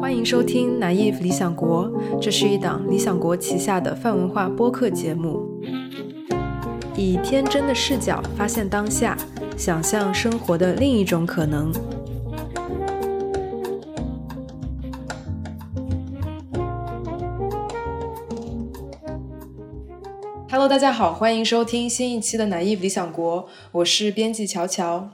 [0.00, 5.42] 欢迎收听《naive 理想国》，这是一档理想国旗下的泛文化播客节目，
[6.96, 9.16] 以天真的视角发现当下，
[9.56, 11.72] 想象生活的另一种可能。
[20.50, 23.42] Hello，大家好，欢迎收听新一期的《naive 理想国》，
[23.72, 25.10] 我是编辑乔乔。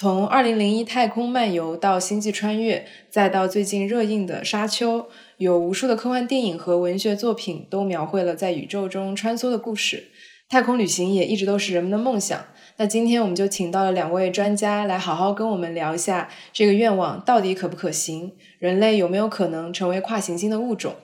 [0.00, 5.00] 从二零零一太空漫游到星际穿越，再到最近热映的《沙丘》，
[5.36, 10.04] 有无数的科幻电影和文学作品都描绘了在宇宙中穿梭的故事。
[10.48, 12.42] 太空旅行也一直都是人们的梦想。
[12.78, 20.94] 那今天我们就请到了两位专家来好好跟我们聊一下这个愿望到底可不可行，人类有没有可能成为跨行星的物种？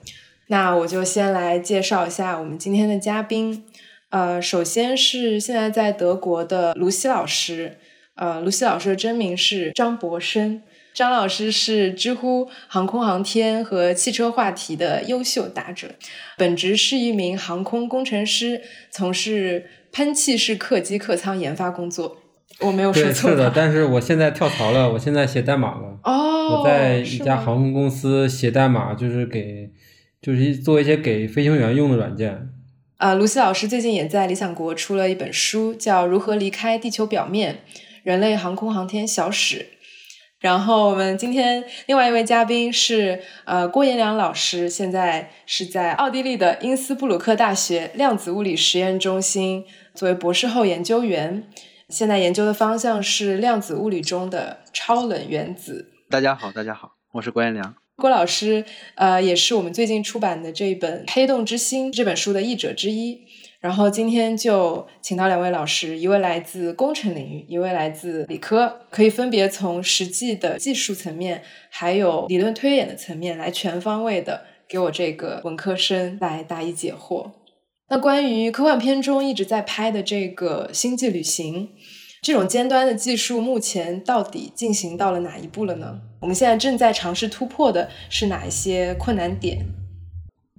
[0.47, 3.63] 那我就先来介绍一下我们今天的嘉宾。
[4.09, 7.77] 呃，首先是现在在德国的卢西老师。
[8.17, 10.61] 呃，卢西老师的真名是张博生。
[10.93, 15.89] 张老师是知乎航空航天和汽车话题的优秀答者，
[16.35, 22.17] 本职是一名航空工程师，从事喷气式客机客舱研发工作。
[22.61, 23.29] 我没有说错。
[23.29, 25.99] 是的，但是我现在跳槽了，我现在写代码了。
[26.03, 26.63] 哦。
[26.63, 29.69] 我在一家航空公司写代码，就是给，
[30.19, 32.49] 就是做一些给飞行员用的软件。
[32.97, 37.53] 呃，卢西老师最近也在理想国出了一本书，叫《如何离开地球表面》。
[38.07, 39.67] 人类航空航天小史，
[40.39, 51.49] 然后我们今天另外一位嘉宾是呃郭延良老师，现在是在奥地利的因斯布鲁克大学量子物理实验中心作为博士后研究员，
[51.89, 55.91] 现在研究的方向是量子物理中的超冷原子。
[56.09, 57.75] 大家好，大家好，我是郭延良。
[57.97, 58.63] 郭老师
[58.95, 63.25] 呃也是我们最近出版的这本《黑洞之心》这本书的译者之一。
[63.59, 77.31] 然后今天就请到两位老师，一位来自工程领域，一位来自理科，可以分别从实际的技术层面，还有理论推演的层面来全方位的给我这个文科生来答疑解惑。
[77.89, 81.69] 那关于科幻片中一直在拍的这个星际旅行，
[82.21, 85.99] 这种尖端的技术目前到底进行到了哪一步了呢？
[86.21, 89.65] 我们现在正在尝试突破的是哪一些困难点？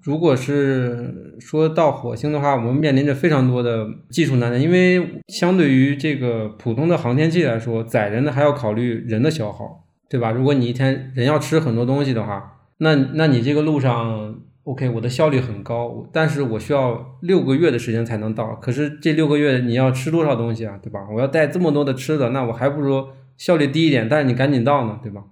[0.09, 10.31] 如果是说到火星的话，我们面临着非常多的技术难点，因为相对于这个普通的航天器来说，载人的还要考虑人的消耗，对吧？
[10.31, 18.55] 如果你一天人要吃很多东西的话，那那你这个路上，OK，我的效率很高，但是我需要六个月的时间才能到。
[18.55, 21.01] 可是这六个月你要吃多少东西啊，对吧？
[21.15, 25.25] 我要带这么多的吃的，那我还不如效率低一点，但是你赶紧到呢，对吧？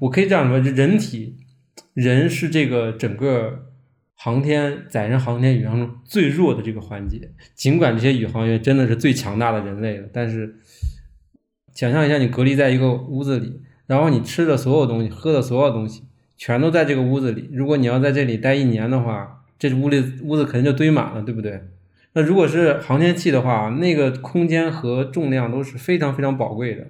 [0.00, 1.36] 我可以这样说，人体
[1.92, 3.66] 人是这个整个。
[4.24, 10.60] 航天载人航天宇航中最弱的这个环节，尽管这些宇航员真的是最强大的人类了，但是
[11.74, 16.04] 想象一下，你隔离在一个屋子里，然后你吃的所有东西、喝的所有东西，
[16.36, 17.50] 全都在这个屋子里。
[17.52, 21.60] 如果你要在这里待一年的话，这屋里屋子肯定就堆满了，对不对？
[22.12, 26.86] 那如果是航天器的话，那个空间和重量都是非常非常宝贵的，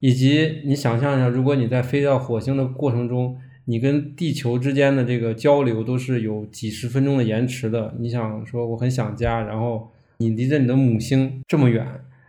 [0.00, 3.38] 以及你想象一下，如果你在飞到火星的过程中。
[3.66, 7.94] 你跟地球之间的这个交流都是有几十分钟的延迟的。
[7.98, 11.84] 你想说我很想家，然后你离着你的母星这么远，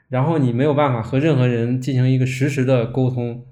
[0.09, 3.43] 然后你没有办法和任何人进行一个实时的沟通，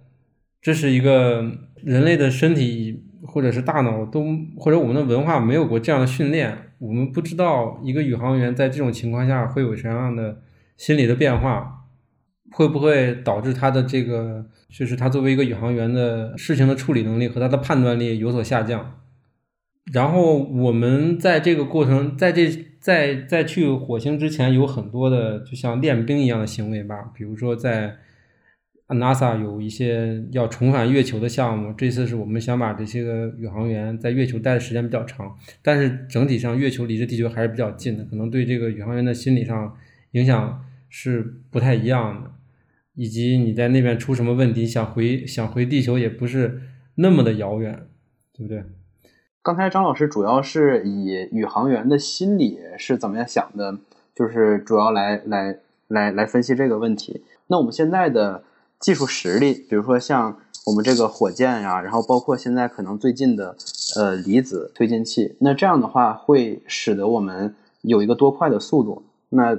[0.61, 1.51] 这是一个
[1.83, 4.25] 人类的身体或者是大脑都
[4.57, 10.41] 或者我们的文化没有过这样的训练，我们不知道一个宇航员在这种情况下会有什么样的
[10.75, 11.84] 心理的变化。
[12.51, 19.01] 会不会导致他的这个，就是他作为一个宇航员的事情的处理能力和他的判断力有所下降？
[19.91, 27.11] 然后我们在这个过程，在这在在去火星之前，有很多的就像练兵一样的行为吧。
[27.13, 27.95] 比如说在
[28.87, 39.75] NASA 有一些要重返月球的项目，这次是我们想把这些个宇航员在月球待的时间比较长，但是整体上月球离着地球还是比较近的，可能对这个宇航员的心理上
[40.11, 42.31] 影响是不太一样的。
[42.95, 46.61] 以及你在那边出什么问题，想回想回地球也不是
[46.95, 47.87] 那么的遥远，
[48.33, 48.63] 对不对？
[49.43, 53.77] 刚才张老师主要是以宇航员的心理是怎么样想的，
[54.15, 57.23] 就是主要来来来来分析这个问题。
[57.47, 58.43] 那我们现在的
[58.79, 63.55] 技术实力，比如说像我们这个火箭呀，然后包括现在可能最近的
[63.97, 69.03] 呃离子推进器，那这样的话会使得我们有一个多快的速度？
[69.29, 69.55] 那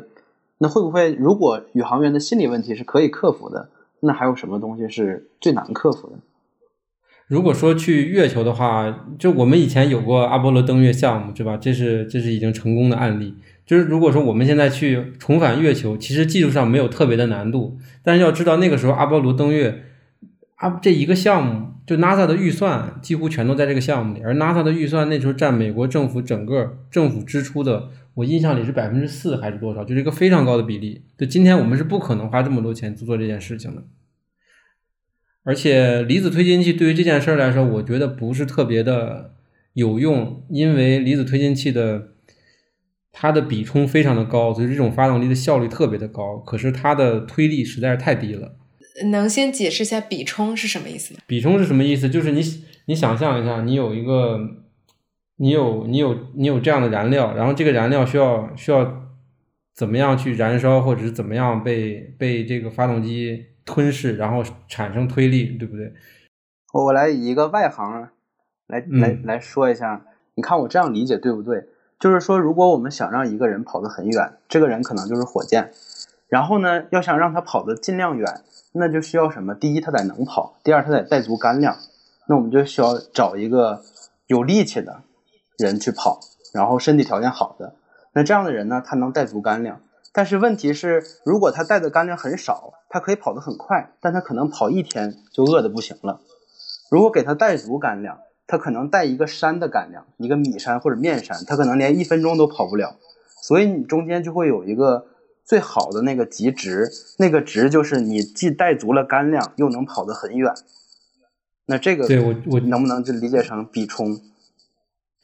[0.59, 3.69] 那会不会，如果宇航员的心理问题是可以克服的，
[4.01, 6.15] 那还有什么东西是最难克服的？
[7.27, 11.57] 如果说去月球的话，就我们以前有过阿波罗登月项目，对吧？
[11.57, 13.35] 这是这是已经成功的案例。
[13.67, 19.83] 就是如果说我们现在去重返月球，其实技术上没有特别的难度，但是要知道那个时候阿波罗登月，
[20.55, 31.03] 啊这一个项目就 NASA 的预算几乎全都在这个项目里，而 NASA 的预算那时候占美国政府整个政府支出的，我印象里是百分之四还是多少，就是一个非常高的比例。
[31.19, 33.85] 就今天我们是不可能花这么多钱去做这件事情的。
[35.43, 39.35] 而且离子推进器对于这件事儿来说，我觉得不是特别的
[39.75, 42.09] 有用，因为离子推进器的
[43.13, 48.57] 它的比冲非常的高，所以这种发动机的效率特别的高，可是它的推力实在是太低了。
[49.11, 51.21] 能先解释一下比冲是什么意思吗？
[51.27, 52.09] 比冲是什么意思？
[52.09, 52.41] 就是你
[52.87, 54.41] 你想象一下，你有一个
[55.37, 59.09] 你有你有你有这样的燃料，然后这个燃料需要需要
[59.75, 63.47] 怎么样去燃烧，或者是怎么样被被这个发动机。
[63.69, 65.93] 吞噬，然后产生推力，对不对？
[66.73, 68.09] 我我来以一个外行
[68.69, 70.05] 来来来说一下，
[70.37, 71.67] 你看我这样理解对不对？
[71.99, 75.73] 就是说，如果我们想让一个人跑得很远，这个人可能就是火箭。
[76.29, 78.41] 然后呢，要想让他跑得尽量远，
[78.75, 79.53] 那就需要什么？
[79.53, 81.75] 第一，他得能跑；第二，他得带足干粮。
[82.29, 83.83] 那我们就需要找一个
[84.29, 85.03] 有力气的
[85.59, 86.21] 人去跑，
[86.53, 87.75] 然后身体条件好的。
[88.13, 89.81] 那这样的人呢，他能带足干粮。
[90.13, 96.21] 但是问题是，如果他带的干粮很少，他可以跑得很快，但他可能跑一天就饿得不行了。
[96.91, 102.97] 如果给他带足干粮，他可能带一个山的干粮，一个米山或者面山，他可能连一分钟都跑不了。
[103.43, 105.07] 所以你中间就会有一个
[105.45, 110.55] 最好的那个极值，那个值就是你既带足了干粮，又能跑得很远。
[111.67, 114.21] 那这个对我我能不能就理解成比冲？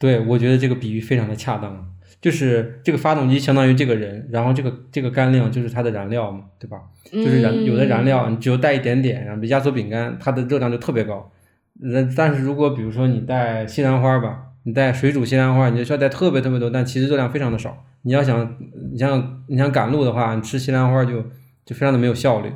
[0.03, 1.89] 对，我觉得这个比喻非常的恰当。
[2.19, 6.81] 就是这个发动机相当于这个人，然后这个这个干粮就是它的燃料嘛，对吧？
[7.09, 11.31] 就是燃有的燃料你只有带一点点，然后压缩饼干它的热量就特别高。
[11.79, 17.85] 那但是如果比如说你带西兰花吧，你带水煮西兰花，你就需要带特别特别多，但其实热量非常的少。
[18.01, 18.57] 你要想
[18.91, 21.21] 你像你想赶路的话，你吃西兰花就
[21.65, 22.51] 就非常的没有效率。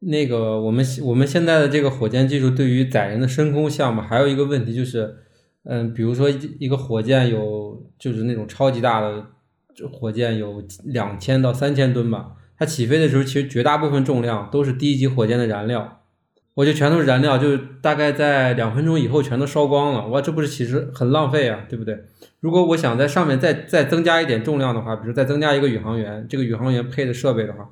[0.00, 5.22] 那个我们我们现在的这个火箭技术对于载人的深空项目还有一个问题就是。
[5.68, 6.30] 嗯，比如说
[6.60, 9.26] 一个火箭有就是那种超级大的
[9.92, 16.02] 火箭有两千到三千吨吧，它起飞的时候其实绝大部分重量都是第一级火箭的燃料，
[16.54, 22.04] 我就全都是燃料，就大概在两分钟以后全都烧光了，哇，这不是其实很浪费啊，对不对？
[22.38, 27.70] 如果我想在上面再再增加一点重量的话，比如再增加一个宇航员，这个宇航员配的设备的话，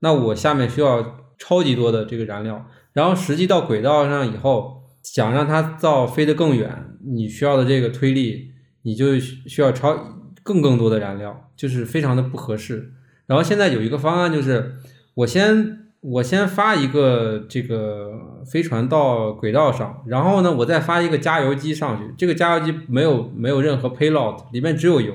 [0.00, 4.78] 那我下面需要超级多的这个燃料，然后实际到轨道上以后。
[5.02, 8.52] 想让它造飞得更远，你需要的这个推力，
[8.82, 12.92] 你就需要超更更多的燃料，就是非常的不合适。
[13.26, 14.76] 然后现在有一个方案，就是
[15.14, 22.14] 我先我先发一个这个飞船到轨道上，然后呢，我再发一个加油机上去。
[22.18, 25.14] 这个加油机没有没有任何 payload，里面只有油。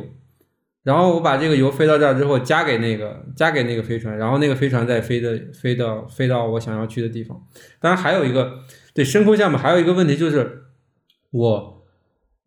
[0.84, 7.42] 然后我把这个油飞到这儿之后，加给那个加给那个飞船，然后那个飞船再飞的飞到飞到我想要去的地方。
[7.80, 8.60] 当然还有一个。
[8.96, 10.68] 对深空项目还有一个问题就是，
[11.32, 11.75] 我，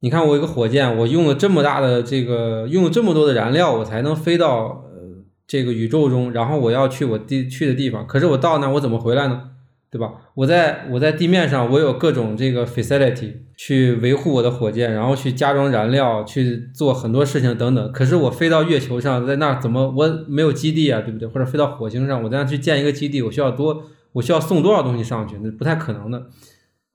[0.01, 9.51] 你看我一个火箭，我用了这么大的这个，用了这么多的燃料，我才能飞到呃这个宇宙中，然后我要去我地去的地方，可是我到那我怎么回来呢？
[9.91, 10.13] 对吧？
[10.35, 17.91] 我在我在地面上，我有各种这个 facility 去维护我的火箭，然后去加装燃料，去做很多事情等等。
[17.91, 21.01] 可是我飞到月球上，在那怎么我没有基地啊？
[21.01, 21.27] 对不对？
[21.27, 23.85] 或者飞到火星上，我在那去建一个基地，我需要多。
[24.13, 25.37] 我需要送多少东西上去？
[25.43, 26.27] 那不太可能的。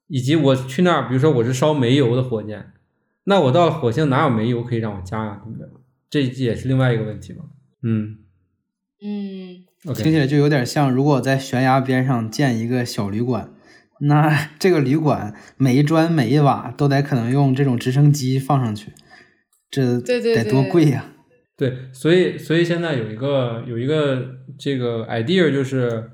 [0.07, 2.73] 以及我去那儿，比如说我是烧煤油的火箭，
[3.25, 5.41] 那我到了火星哪有煤油可以让我加呀？
[5.43, 5.67] 对不对？
[6.09, 7.45] 这也是另外一个问题嘛。
[7.81, 8.17] 嗯
[9.01, 13.53] 嗯，听起来就有点像，如果在悬崖边上建一个小旅馆，
[14.01, 18.91] 那 这个旅馆每一砖每一瓦都得可能用这种直升机放上去，
[19.69, 21.13] 这得多贵呀？
[21.55, 26.09] 对，所以所以现在有一个有一个这个 idea 就是。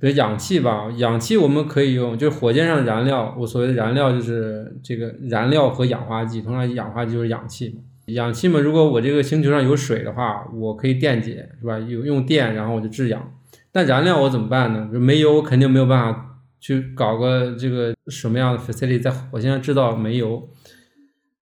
[0.00, 3.36] 比如氧气吧，氧气我们可以用，就是火箭上燃料。
[3.38, 7.82] 我所谓的燃料就是这个燃料和氧化剂，通常氧化剂就是氧气嘛。
[8.06, 11.78] 氧气嘛，如果我这个星球上有水的话，我可以电解，是吧？
[11.78, 13.34] 有用电，然后我就制氧。
[13.72, 14.88] 但燃料我怎么办呢？
[14.92, 20.48] 就煤油我肯定没有办法去搞个这个什么样的 facility 在火星上制造煤油。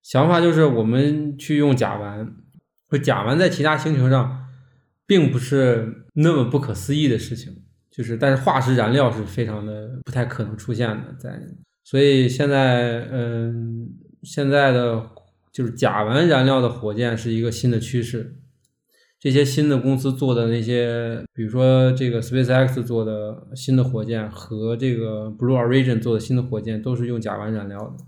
[0.02, 2.28] 想法就是我们去用甲烷，
[2.88, 4.46] 不甲烷在其他星球上
[5.06, 7.56] 并不是那么不可思议的事情。
[7.92, 11.38] 就是，但是化石燃料是非常的不太可能出现的，在
[11.84, 13.88] 所以现在，嗯，
[14.22, 15.10] 现在的
[15.52, 18.36] 就是甲烷燃料的火箭是一个新的趋势。
[19.20, 28.04] 这些新的公司做的那些，比如说这个 SpaceX 做的新的火箭和这个 Blue Origin 做的新的火箭，都是用甲烷燃料的。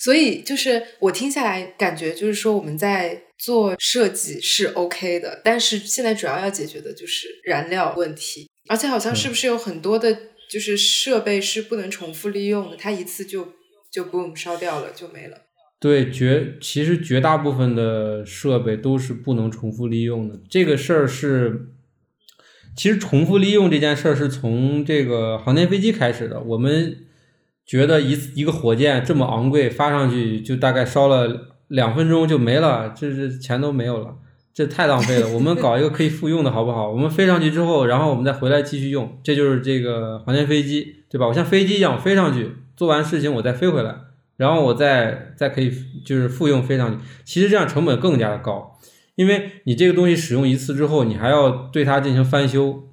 [0.00, 10.16] 所以，就是我听下来感觉，就是说我们在做设计是 OK 的，但是现在主要要解决的就是燃料问题，而且好像是不是有很多的，
[10.48, 13.48] 就是设备是不能重复利用的，它一次就
[13.90, 15.38] 就 boom 烧掉了就没了。
[15.80, 20.38] 对，绝其实绝大部分的设备都是不能重复利用的。
[20.48, 21.72] 这个事儿是，
[22.76, 26.40] 其实重复利用这件事儿是从这个航天飞机开始的。
[26.40, 26.96] 我们
[27.66, 34.18] 觉得一一个火箭这么昂贵，发上去就大概烧了两分钟就没了，这这钱都没有了，
[34.52, 35.28] 这太浪费了。
[35.28, 36.90] 我们搞一个可以复用的好不好？
[36.90, 41.26] 我们飞上去之后，然后我们再回来继续用，这就是这个航天飞机，对吧？
[41.26, 43.94] 我像飞机一样飞上去，做完事情我再飞回来。
[44.36, 45.70] 然后我再再可以
[46.02, 48.74] 就是复用飞上去，其实这样成本更加的高，
[49.14, 52.84] 因为你这个东西使用一次之后，你还要对它进行翻修，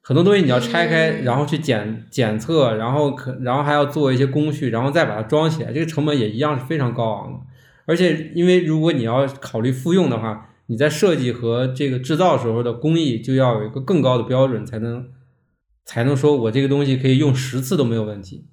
[0.00, 7.40] 很多东西你要拆开，然后去检检测，然后可然后还要做一些工序，然后再把它装起来，这个成本也一样是非常高昂的。
[7.84, 15.06] 而且因为如果你要考虑复用的话，你在设计和这个制造时候的工艺就要有一个更高的标准，才能
[15.84, 18.46] 才能说我这个东西可以用十次都没有问题。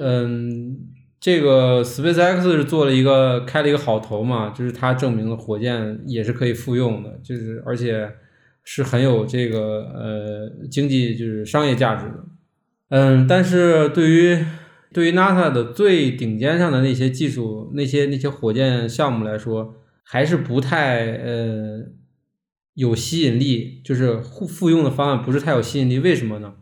[0.00, 0.94] 嗯。
[1.20, 8.08] 这个 SpaceX 是做了一个开了一个好头嘛，就是它证明了火箭也是可以复用的，就是而且
[8.62, 9.58] 是很有这个
[9.96, 12.24] 呃经济就是商业价值的。
[12.90, 14.38] 嗯，但是对于
[14.92, 19.74] 对于 NASA 的最顶尖上的那些技术、那些那些火箭项目来说，
[20.10, 21.84] 还是不太呃
[22.72, 25.98] 有吸引力，就是复复用的方案不是太有吸引力。
[25.98, 26.54] 为什么呢？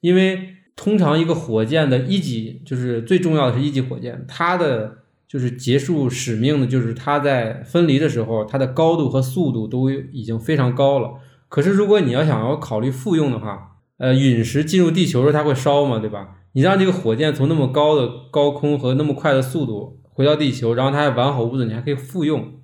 [0.00, 11.10] 因为通常一个火箭的一级就是最重要的是一级火箭，它的就是结束使命的，就是它在分离的时候，它的高度和速度都已经非常高了。
[11.50, 16.36] 可是如果你要想要考虑复用的话，呃，陨石进入地球时候它会烧嘛，对吧？
[16.52, 22.57] 你让这个火箭从那么高的高空和那么快的速度回到地球，然后它还完好无损，你还可以复用，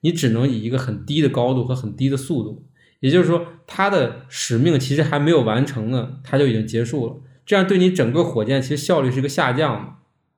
[0.00, 2.66] 你只能以一个很低的高度和很低的速度，
[3.00, 7.16] 也就是说，它的使命其实还没有完成呢，它就已经结束了。
[7.46, 9.92] 这样对你整个火箭其实效率是一个下降的，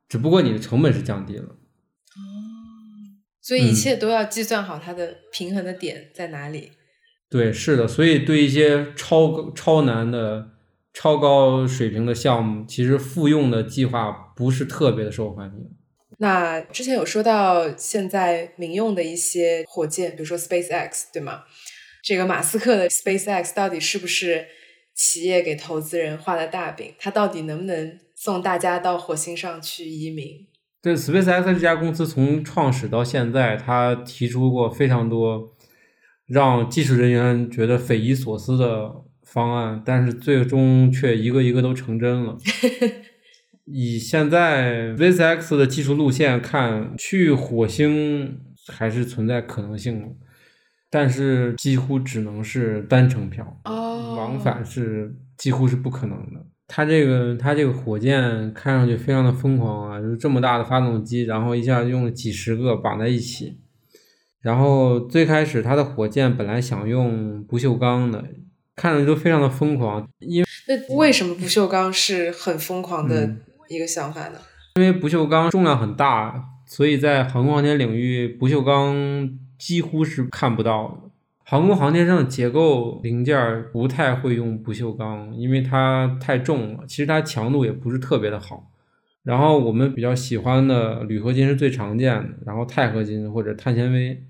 [0.08, 1.44] 只不过你的成本是降低了。
[1.44, 1.56] 哦，
[3.40, 6.72] 所以一切都要计算好它的平衡的点在哪里。
[7.28, 10.50] 对，是的，所以对一些超超难的、
[10.92, 15.70] 超高水平的项目，其实复用的计划不是特别的受欢迎。
[16.22, 21.42] 那之前有说到现在民用的一些火箭，比如说 SpaceX，对吗？
[22.02, 24.46] 这个马斯克的 SpaceX 到底是不是？
[24.94, 30.46] 企业给投资人画的大饼，他到底能不能送大家到火星上去移民？
[30.82, 35.56] 对，SpaceX 这家公司从创始到现在，他提出过非常多
[36.26, 42.36] 让技术人员觉得匪夷所思的方案，但是最终却一个一个都成真了。
[43.64, 50.08] 以现在 SpaceX 的技术路线看，去火星还是存在可能性的。
[50.90, 56.44] 但是几乎只能是单程票，往返是几乎是不可能的。
[56.68, 63.58] 它这个它这个火箭看上去非常的疯狂啊，就是这么大的发动机，然后一下用了几十个绑在一起。
[64.42, 68.24] 然后最开始它的火箭本来想用不锈钢的，
[68.76, 70.06] 看着都非常的疯狂。
[70.18, 73.36] 因为那为什么不锈钢是很疯狂的
[73.74, 74.38] 一个想法呢？
[74.76, 79.38] 因为不锈钢重量很大，所以在航空航天领域，不锈钢。
[79.62, 81.10] 几乎是看不到的。
[81.44, 86.80] 航空航天上的结构零件不太会用不锈钢，因为它太重了。
[86.84, 88.72] 其实它强度也不是特别的好。
[89.22, 94.20] 然后我们比较喜欢的铝合金是最常见的，然后钛合金或者碳纤维。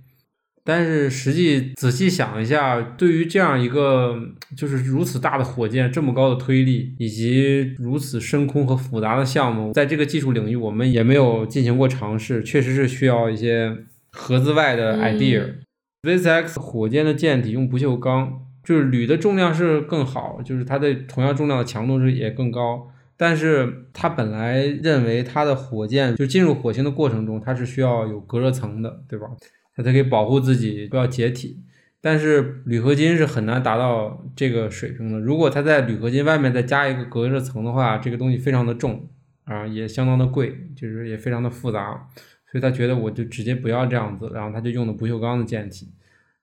[0.65, 4.17] 但是实际仔细想一下，对于这样一个
[4.57, 13.77] 就是如此大的火箭、这么高的推力以及如此深空和复杂的项目，在这个技术领域我们也没有进行过尝试，确实是需要一些。
[14.15, 22.91] 盒子外的 idea，SpaceX 火箭的舰体用不锈钢，就是铝的重量是更好，就是它的同样重量的强度是也更高。
[23.17, 29.29] 但是它本来认为它的火箭就进入火星的过程中，它是需要有隔热层的，对吧？
[29.77, 31.63] 它才可以保护自己不要解体。
[32.01, 35.21] 但是铝合金是很难达到这个水平的。
[35.21, 39.09] 如果它在铝合金外面再加一个隔热层的话，这个东西非常的重
[39.45, 42.09] 啊，也相当的贵，就是也非常的复杂。
[42.51, 45.93] 所以他觉得我就直接不要这样子，然后他就用的不锈钢的舰体。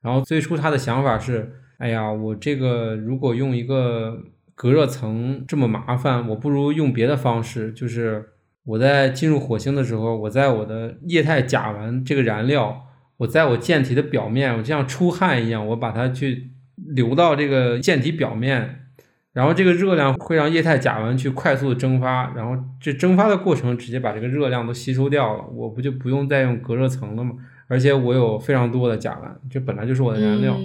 [0.01, 4.23] 然后最初他的想法是：哎呀，我这个如果用一个
[4.55, 8.29] 隔热层这么麻烦，我不如用别的方式，就是
[8.63, 12.87] 我在进入火星的时候，我在我的液态甲烷这个燃料，
[13.19, 18.87] 我在我舰体的表面，我就像出汗一样，我把它去流到这个舰体表面。
[19.31, 27.35] 然后这个热量会让液态甲烷去快速的蒸发，然后这蒸发的过程直接把这个热量都吸收掉了，我不就不用再用隔热层了吗？
[27.67, 30.57] 而且我有非常多的甲烷，这本来就是我的燃料。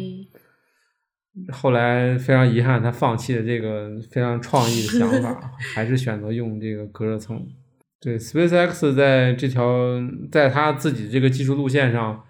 [1.52, 7.46] 后来非常遗憾，他放弃了这个非常创意的想法， 还是选择用这个隔热层。
[8.00, 10.00] 对，SpaceX 在这条
[10.32, 12.24] 在他自己这个技术路线上，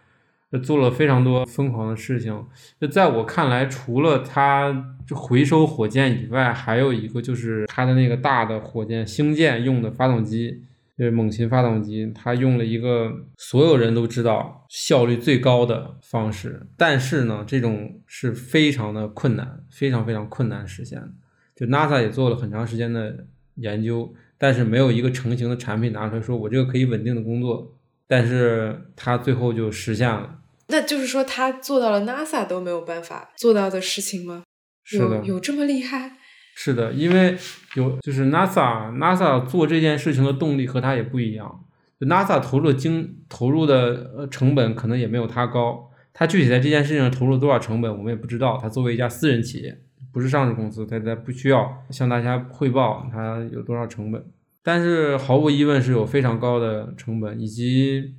[0.58, 2.44] 做了非常多疯狂的事情。
[2.80, 10.62] 就在我看来，除了它回收火箭以外，还有一个就是它的那个大的火箭星舰用的发动机。
[10.96, 21.08] 就是猛禽发动机，它用了一个所有人都知道效率最高的方式，但是呢，这种是非常的困难，非常非常困难实现的。
[21.56, 27.74] 就 NASA 也做了很长时间的研究，但是没有一个成型的产品拿出来说，我这个可以稳定的工作。
[28.06, 30.38] 但是它最后就实现了。
[30.68, 34.42] 那就是说，他做到了 NASA 都没有办法做到的事情吗？
[34.84, 36.12] 是的，有这么厉害？
[36.56, 37.36] 是的，因为
[37.74, 41.64] 有就是 NASA，NASA 做这件事情的动力和他也不一样。
[42.00, 48.58] NASA 投入的精投入的呃成本可能也没有他高，他具体在这件事情上投入多少成本我们也不知道。
[48.60, 49.80] 他作为一家私人企业，
[50.12, 54.22] 不是上市公司，它它不需要向大家汇报他有多少成本。
[54.62, 58.14] 但是毫无疑问是有非常高的成本，以及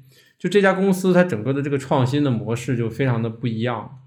[0.46, 3.98] 就这家公司它整个的这个创新的模式就非常的不一样。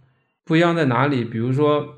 [0.45, 1.25] 不一样在哪里？
[1.25, 1.97] 比如说。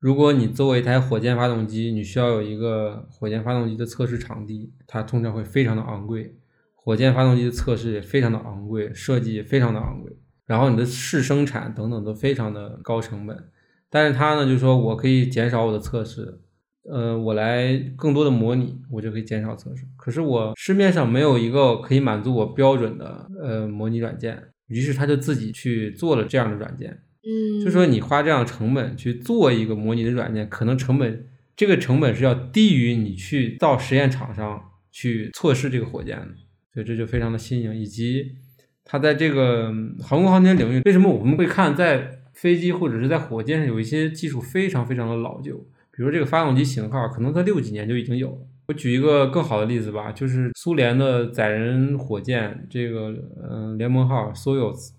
[0.00, 6.36] 如果你作为一台火箭发动机，你需要有一个火箭发动机的测试场地，它通常会非常的昂贵。
[6.74, 10.14] 火箭发动机的测试也非常的昂贵，设计也非常的昂贵，
[10.44, 13.48] 然后你的试生产等等都非常的高成本。
[13.88, 16.38] 但是它呢，就说我可以减少我的测试，
[16.90, 19.84] 呃，我来更多的模拟，我就可以减少测试。
[19.96, 27.00] 可是我市面上没有一个可以满足我标准的呃模拟软件，于是他就自己去做了这样的软件。
[27.22, 31.26] 嗯，就说你花这样成本去做一个模拟的软件，可能成本
[31.56, 34.62] 这个成本是要低于你去到实验场上
[34.92, 36.28] 去测试这个火箭的，
[36.74, 37.74] 所以这就非常的新颖。
[37.74, 38.32] 以及
[38.84, 39.72] 它在这个
[40.02, 45.66] 航空航天领域，为什么我们会看在飞机或者是在火箭上有一些技术非常非常的老旧？
[45.96, 48.38] 比如这个发动机型号，可能在六几年就已经有了。
[48.68, 53.14] 我举一个更好的例子吧，就是苏联的载人火箭，这个
[53.50, 54.90] 嗯联盟号 Soyuz。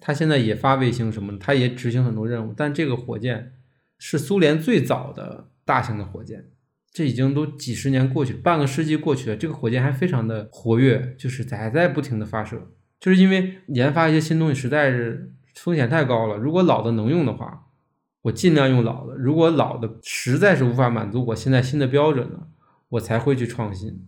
[0.00, 3.52] 它现在也发卫星什么的，它也执行很多任务，但这个火箭
[3.98, 6.46] 是苏联最早的大型的火箭，
[6.90, 16.38] 这已经都几十年过去，半个世纪过去了，这个火箭还非常的活跃，就是还在不停的发射，就是因为研发一些新东西实在是风险太高了。
[16.38, 17.66] 如果老的能用的话，
[18.22, 22.48] 我尽量用老的；如果老的实在是无法满足我现在新的标准了，
[22.90, 24.06] 我才会去创新。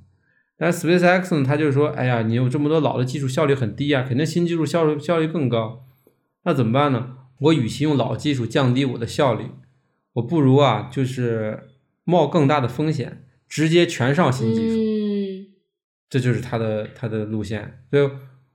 [0.57, 5.87] 但 SpaceX 呢，它就是说，哎呀，你有这么多老的技术，效率很低啊，肯定新技术效率效率更高。
[6.45, 7.17] 那怎么办呢？
[7.41, 9.47] 我与其用老技术降低我的效率，
[10.13, 11.71] 我不如啊，就是
[12.05, 14.77] 冒更大的风险，直接全上新技术。
[14.77, 15.47] 嗯，
[16.09, 17.83] 这就是它的它的路线。
[17.91, 18.09] 所以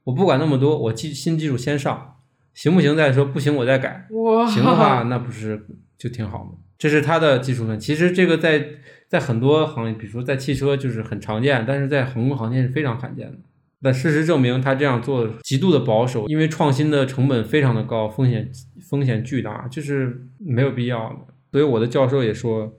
[0.06, 2.17] 我不管那么多，我技新技术先上，
[2.58, 4.08] 行不行再说，不行我再改。
[4.50, 5.64] 行的话，那不是
[5.96, 6.54] 就挺好吗？
[6.76, 7.80] 这是它的技术论。
[7.80, 8.68] 其实这个在
[9.08, 13.38] 在很多行业，比如说在汽车就是很常见，但是在航空航天是非常罕见的。
[13.80, 18.50] 但事实证明，他这样做极度的保守，因为创新的成本非常的高，风险
[18.90, 21.34] 风险巨大，就是没有必要的。
[21.52, 22.74] 所以我的教授也说，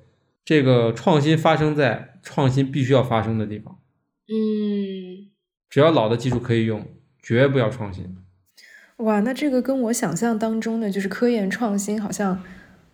[0.44, 3.78] 这个创新发生在创新必须要发生的地方。
[4.26, 5.30] 嗯，
[5.70, 6.84] 只要老的技术可以用，
[7.22, 8.16] 绝不要创新。
[8.98, 12.42] 哇，那这个跟我想象当中的就是科研创新好像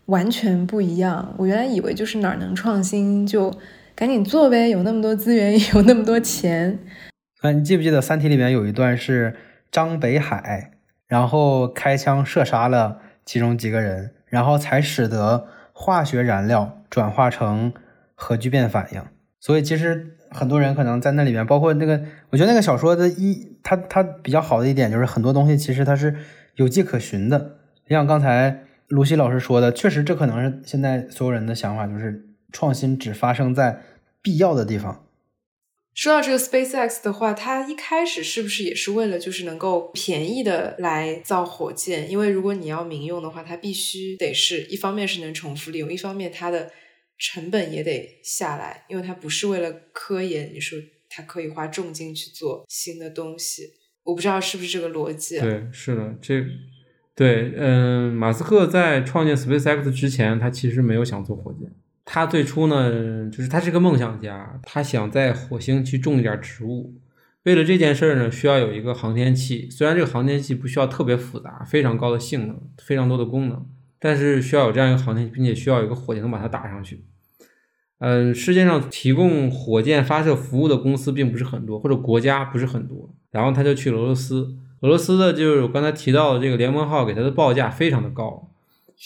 [0.07, 1.35] 完全不一样。
[1.38, 3.53] 我原来以为就是哪儿能创新就
[3.95, 6.79] 赶紧做呗，有那么多资源， 有那么多钱。
[7.43, 9.35] 那你记不记得《三体》里面有一段是
[9.73, 10.73] 张北海，
[11.07, 17.73] 然后开枪射杀了其中几个人，然后才使得化学燃料转化成
[18.14, 19.03] 核聚变反应。
[19.40, 21.99] 所以其实很多人可能在那里面，包括那个，
[22.31, 26.14] 我觉得那个小说的一，它它比较好的一点就是很多东西其实它是
[26.57, 27.59] 有迹可循的。
[27.88, 33.81] 像刚才卢西老师说的，确实这可能是现在所有人的想法，就是创新只发生在
[34.20, 35.07] 必要的地方。
[35.94, 42.11] 说到这个 SpaceX 的话，它一开始是不是也是为了就是能够便宜的来造火箭？
[42.11, 46.73] 因为如果你要民用的话，它必须得是一方面是能重复利用，一方面它的
[47.18, 50.53] 成本也得下来，因为它不是为了科研。
[50.53, 53.72] 你说它可以花重金去做新的东西，
[54.03, 55.38] 我不知道是不是这个逻辑。
[55.38, 56.44] 对，是的，这
[57.14, 61.70] 对，嗯，马斯克在创建 SpaceX 之前，他其实没有想做火箭。
[62.05, 66.92] 他最初呢，就是他是个梦想家，他想在火星去种一点植物。
[67.44, 69.68] 为了这件事儿呢，需要有一个航天器。
[69.70, 73.66] 虽然这个航天器不需要特别复杂、非常高的性能、非常多的功能，
[74.05, 77.07] 但是需要有这样一个航天器，并且需要有一个火箭能把它打上去。
[78.01, 83.14] 嗯，世界上提供火箭发射服务的公司并不是很多，或者国家不是很多。
[83.31, 88.51] 然后他就去俄罗斯，俄罗斯的就是我刚才提到的这个联盟号给他的报价非常的高，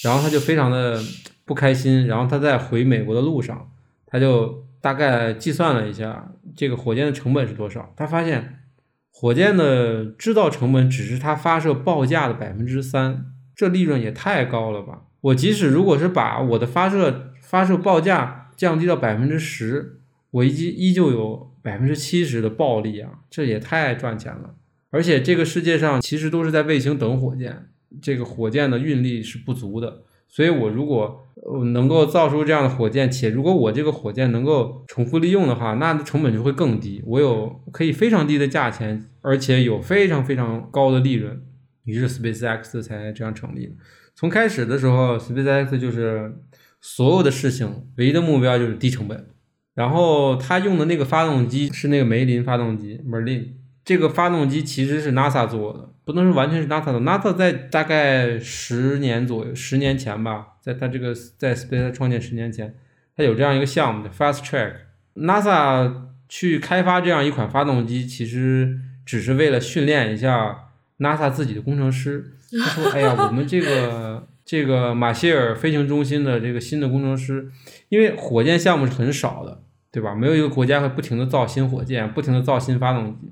[0.03, 1.01] 然后他就非常的
[1.45, 3.71] 不开心，然后他在回美国的路上，
[4.05, 8.65] 他就大概计算了一下这个火箭的成本是多少，他发现
[9.13, 13.27] 火箭的制造成本只是它发射报价的百分之三，
[13.59, 15.03] 这利润也太高了吧！
[15.21, 19.99] 我即使如果是把我的发射发射报价降低到百分之十，
[20.31, 24.55] 我依依旧有百分之七十的暴利啊，这也太赚钱了。
[24.91, 27.67] 而且这个世界上其实都是在卫星等火箭，
[28.01, 30.03] 这个火箭的运力是不足的。
[30.29, 31.27] 所以我如果
[31.73, 37.03] 能够造出这样的火箭，且如果我这个火箭能够重复利用的话，那成本就会更低。
[37.05, 41.43] 我有可以非常低的价钱，而且有非常非常高的利润。
[41.89, 43.77] 于是 SpaceX 才这样成立。
[44.15, 46.37] 从开始的时候，SpaceX 就是
[46.81, 49.27] 所有的事情唯一的目标就是低成本。
[49.75, 53.47] 然后他用的那个发动机是那个梅林发动机 Merlin。
[53.85, 57.01] 这个发动机其实是 NASA 做的，不能说完全是 NASA 的。
[57.01, 62.75] NASA 在大概十年左右，十年前吧，在它这个在 SpaceX 创建十年前，
[63.17, 64.73] 它有这样一个项目叫 Fast Track。
[65.15, 70.68] NASA 去开发这样一款发动机，其实只是为了训练一下
[70.99, 72.35] NASA 自己的工程师。
[72.51, 77.51] 他说：“哎呀，我们这个这个马歇尔飞行中心的这个新的工程师，
[77.91, 80.15] 因为火箭项目是很少的，对吧？
[80.15, 83.31] 没有一个国家会不停的造新火箭，不停的造新发动机。”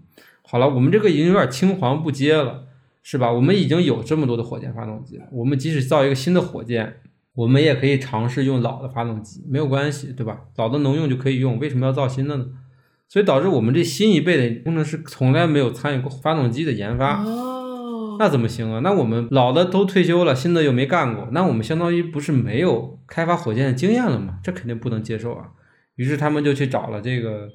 [0.48, 2.66] 好了，我们这个已经有点青黄不接了，
[3.02, 3.32] 是吧？
[3.32, 6.96] 我们已经有这么多的火箭发动机了，我们即使造一个新的火箭，
[7.34, 10.42] 我们也可以尝试用老的发动机，没有关系，对吧？
[10.56, 12.46] 老的能用就可以用，为什么要造新的呢？
[13.08, 17.24] 所以导致我们这新一辈的工程师从来没有参与过发动机的研发。
[18.18, 18.80] 那怎么行啊？
[18.80, 24.38] 那我们老的都退休了，新的又没干过，那我们相当于不是没有开发火箭的经验了吗？
[24.42, 25.48] 这肯定不能接受啊！
[25.96, 27.48] 于是他们就去找了这个，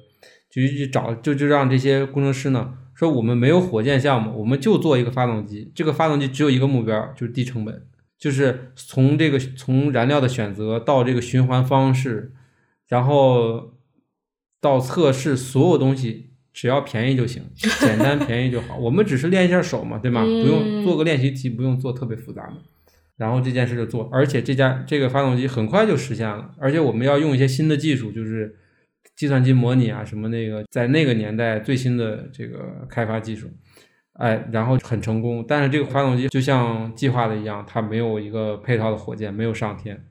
[0.50, 2.74] 就去找，就就让这些工程师呢。
[2.94, 5.72] 说我们没有火箭项目，我们就做一个发动机。
[5.74, 7.86] 这个发动机只有一个目标，就是低成本，
[8.18, 12.32] 就是从这个从燃料的选择到这个循环方式，
[12.86, 13.72] 然后
[14.60, 17.42] 到测试，所有东西只要便宜就行，
[17.80, 18.76] 简单便宜就好。
[18.76, 20.22] 我们只是练一下手嘛，对吗？
[20.22, 22.54] 不用做个练习题，不用做特别复杂的。
[23.16, 26.50] 然后这件事就做，而且这家这个发动机很快就实现了。
[26.58, 28.56] 而且我们要用一些新的技术，就是。
[29.14, 33.46] 计算机模拟啊，什么那个，在那个年代最新的这个开发技术，
[34.14, 35.44] 哎，然后很成功。
[35.46, 40.02] 但是这个发动机就像计划的一样，它没有一个配套的火箭，没有上天。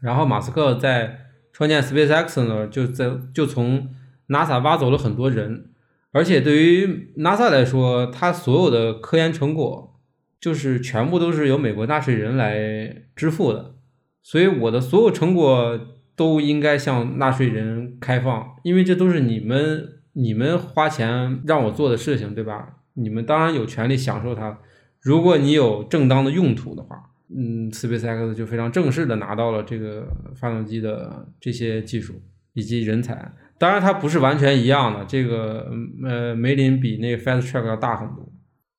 [0.00, 1.18] 然后马斯克在
[1.50, 3.88] 创建 SpaceX 呢，就在就从
[4.30, 5.70] NASA 挖走了很多人，
[6.12, 10.00] 而且对于 NASA 来说，它所有的科研成果
[10.40, 13.74] 就是全部都是由美国纳税人来支付的，
[14.22, 15.78] 所以我的所有成果。
[16.16, 22.76] 都应该向纳税人开放，因为这都是你们你们花钱让我做的事情，对吧？
[22.92, 24.58] 你们当然有权利享受它。
[25.00, 27.02] 如果你有正当的用途的话，
[27.34, 32.20] 嗯，SpaceX 就非常正式的拿到了这个发动机的这些技术
[32.52, 33.32] 以及人才。
[33.60, 35.70] 当然，它不是完全一样的，这个
[36.02, 38.26] 呃，梅林比那个 Fast Track 要大很多，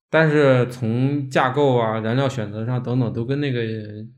[0.09, 3.61] 但是从架构啊、燃料选择上等等，都跟那个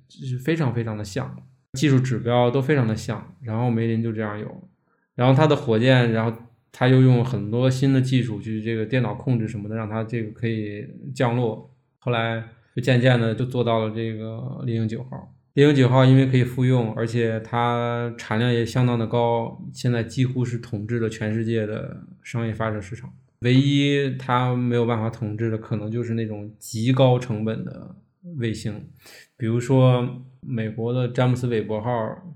[0.07, 1.35] 是非常非常的像。
[1.73, 4.69] 技术指标都非常的像，然后梅林就这样有，
[5.15, 6.31] 然后它的火箭，然后
[6.71, 11.69] 他又用很多新的技术去这个电脑控制什么的，让它这个可以降落。
[11.99, 12.41] 后来
[12.73, 15.29] 就渐渐的就做到了这个猎鹰九号。
[15.53, 23.11] 猎鹰九号因为可以复用，而且它产量也相当的高，现在几乎是统治了全世界的商业发射市场。
[23.39, 27.95] 唯一它没有办法统治的，可能就是那种极高成本的
[28.37, 28.89] 卫星，
[29.37, 30.23] 比如说。
[30.45, 31.89] 美国的詹姆斯韦伯号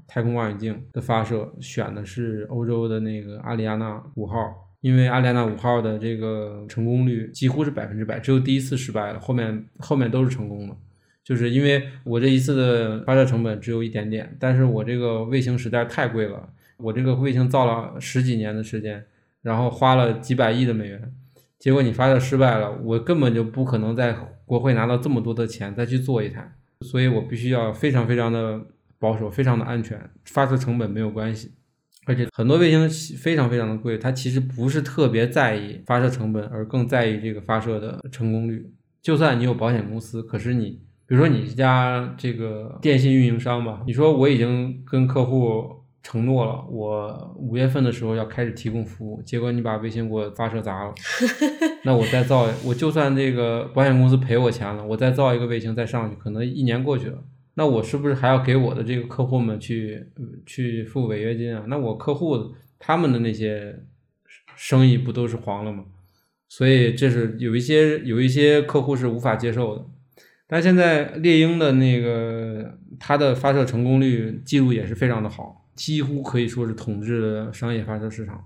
[0.08, 4.38] 太空望远镜的发射选的是欧洲的那个阿里亚纳五号，
[4.80, 10.78] 因为阿里亚纳五号的这个成功率几乎是百分之百，只有第一次失败了，后面后面都是成功的。
[11.28, 19.04] 就是因为我这一次的发射成本只有一点点，但是我这个卫星实在太贵了，我这个卫星造了十几年的时间，
[19.42, 21.14] 然后花了几百亿的美元，
[21.60, 26.50] 结果你发射失败了，我根本就不可能在国会拿到这么多的钱再去做一台。
[26.86, 28.62] 所以我必须要非常非常的
[28.98, 31.52] 保守，非常的安全，发射成本没有关系，
[32.06, 38.72] 而且很多卫星非常非常的贵，它其实不是特别在意发射成本，而更在意这个发射的成功率。
[39.02, 45.76] 就算你有保险公司，可是你，比如说你家这个电信运营商吧，你说我已经跟客户。
[46.04, 50.96] 承诺了，我五月份的时候要开始提供服务，结果你把卫星给我发射砸了，
[51.84, 57.22] 那我再造，我就算这个保险公司赔我钱了，我再造一个卫星再上去，可能一年过去了，
[57.56, 60.08] 那我是不是还要给我的这个客户们去
[60.46, 61.66] 去付违约金啊？
[61.68, 63.78] 那我客户他们的那些
[64.56, 65.84] 生意不都是黄了吗？
[66.48, 69.86] 所以这是有一些有一些客户是无法接受的。
[70.48, 78.46] 但现在猎鹰的那个它的发射成功率记录也是非常的好，几乎可以说是统治了商业发射市场。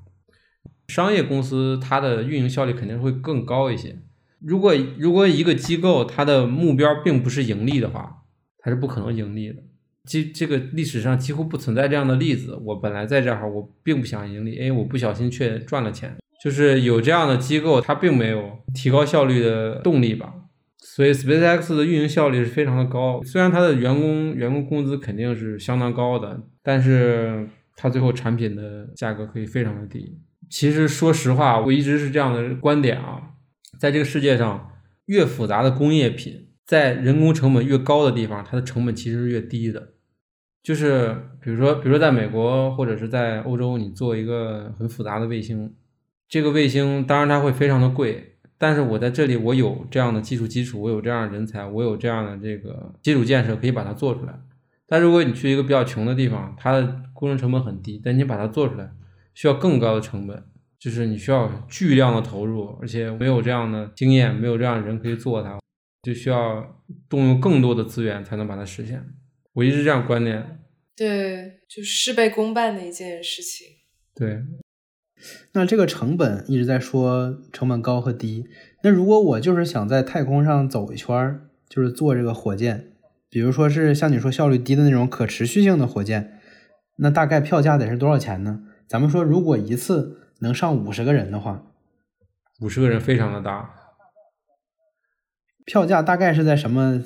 [0.87, 3.99] 商业公司它的运营效率肯定会更高一些。
[4.39, 8.23] 如果如果一个机构它的目标并不是盈利的话，
[8.57, 9.61] 它是不可能盈利的。
[10.03, 12.55] 这这个历史上几乎不存在这样的例子。
[12.65, 16.17] 我本来在这儿，我并不想盈利，哎，我不小心却赚了钱。
[16.43, 20.33] 就是有这样的机构，它并没有提高效率的动力吧。
[20.93, 23.23] 所以 SpaceX 的运营效率是非常的高。
[23.23, 30.19] 虽然它的员工员工工资肯定是相当高的，但是它最后产品的价格可以非常的低。
[30.49, 33.21] 其实说实话，我一直是这样的观点啊，
[33.79, 34.69] 在这个世界上，
[35.05, 39.93] 越复杂的工业品，在人工成本越高的地方，它的成本其实是越低的。
[40.61, 45.73] 就是比如说，比如说在美国或者是在欧洲，你做一个很复杂的卫星，
[46.27, 48.30] 这个卫星当然它会非常的贵，
[48.61, 54.39] 但是我在这里我有这样的技术基础，我有这样的人才，我有这样的这个基础建设可以把它做出来。
[54.85, 58.91] 但如果你去一个比较穷的地方，它的工程成本很低，但你把它做出来。
[59.33, 60.43] 需要更高的成本，
[60.77, 65.57] 就是你需要巨量的投入，而且没有这样的经验，没有这样的人可以做它，
[66.03, 69.03] 就需要动用更多的资源才能把它实现。
[69.53, 70.59] 我一直这样观念。
[70.95, 73.65] 对，就事倍功半的一件事情。
[74.13, 74.43] 对。
[75.53, 78.47] 那这个成本一直在说成本高和低，
[78.83, 82.93] 那如果我就是想在太空上走一圈，就是坐这个火箭，
[83.29, 86.39] 比如说是像你说效率低的那种可持续性的火箭，
[86.97, 88.63] 那大概票价得是多少钱呢？
[88.87, 91.63] 咱们说，如果一次能上五十个人的话，
[92.59, 93.71] 五十个人非常的大。
[95.65, 97.03] 票价大概是在什么？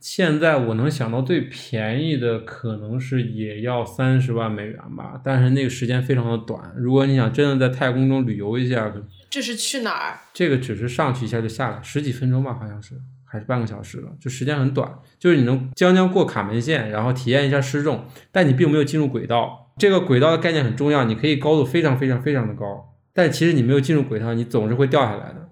[0.00, 6.72] 现在我能想到最便宜的可能是也要三十万美元吧，但是那个时间非常的短。
[6.76, 8.92] 如果你想真的在太空中旅游一下，
[9.28, 10.18] 这是去哪儿？
[10.32, 14.90] 这个只是上去一下就下来，十几分钟吧，好像是还是半个小时了，就时间很短。
[15.18, 19.72] 就是你能将将过卡门线，然后体验一下失重，但你并没有进入轨道。
[19.76, 25.47] 这个轨道的概念很重要，你可以高度非常非常非常的高，但其实你没有进入轨道，你总是会掉下来的。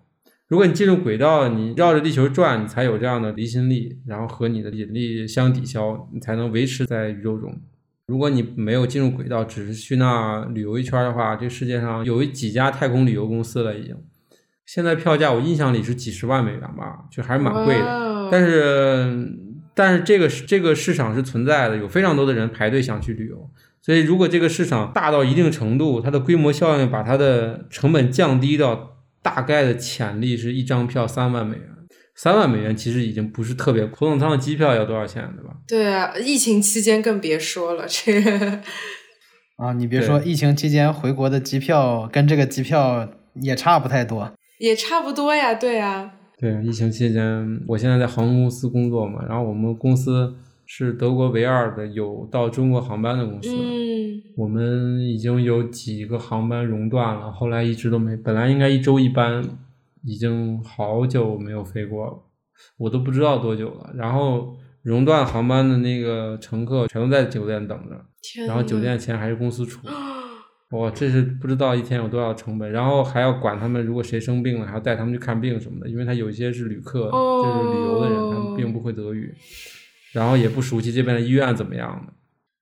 [0.48, 7.52] 如果你进入轨道，你绕着地球转，你才有这样的离心力，然后和你的引力相抵消，你才能维持在宇宙中。
[8.06, 13.96] 如果你没有进入轨道，只是去那旅游一圈的话，这世界上有几家太空旅游公司了已经。
[14.64, 18.28] 现在票价我印象里是几十万美元吧，就还是蛮贵的。
[18.30, 19.28] 但是
[19.74, 23.50] 但是这个这个市场是存在的，有非常多的人排队想去旅游。
[23.82, 28.95] 所以，如果这个市场大到一定程度，它的规模效应把它的成本降低到
[29.26, 31.66] 大概的潜力是一张票三万美元。
[32.14, 33.84] 三万美元其实已经不是特别。
[33.88, 35.50] 头等舱的机票要多少钱，对吧？
[35.66, 37.84] 对啊，疫情期间更别说了。
[37.88, 38.60] 这个
[39.56, 43.08] 啊，你别说，疫情期间回国的机票跟这个机票
[43.42, 45.52] 也差不太多，也差不多呀。
[45.52, 50.34] 对啊，对，疫情期间，我现在在航空公司工作嘛，然后我们公司。
[50.66, 53.48] 是德国唯二的有到中国航班的公司。
[53.50, 58.16] 嗯，我们已经有几个航班熔断了，后来一直都没。
[58.16, 59.42] 本来应该一周一班，
[60.04, 62.12] 已经好久没有飞过了，
[62.78, 63.92] 我都不知道多久了。
[63.94, 69.86] 然后熔断航班的那个乘客全都在酒店等着，然后酒店的钱还是公司出。
[70.70, 79.32] 哇，这是不知道一天有多少成本，然后还要管他们，如果谁生病了，还要带他们去看病什么的，因为他有一些是旅客，就是旅游的人，他们并不会德语。
[80.12, 82.12] 然后也不熟悉这边的医院怎么样的。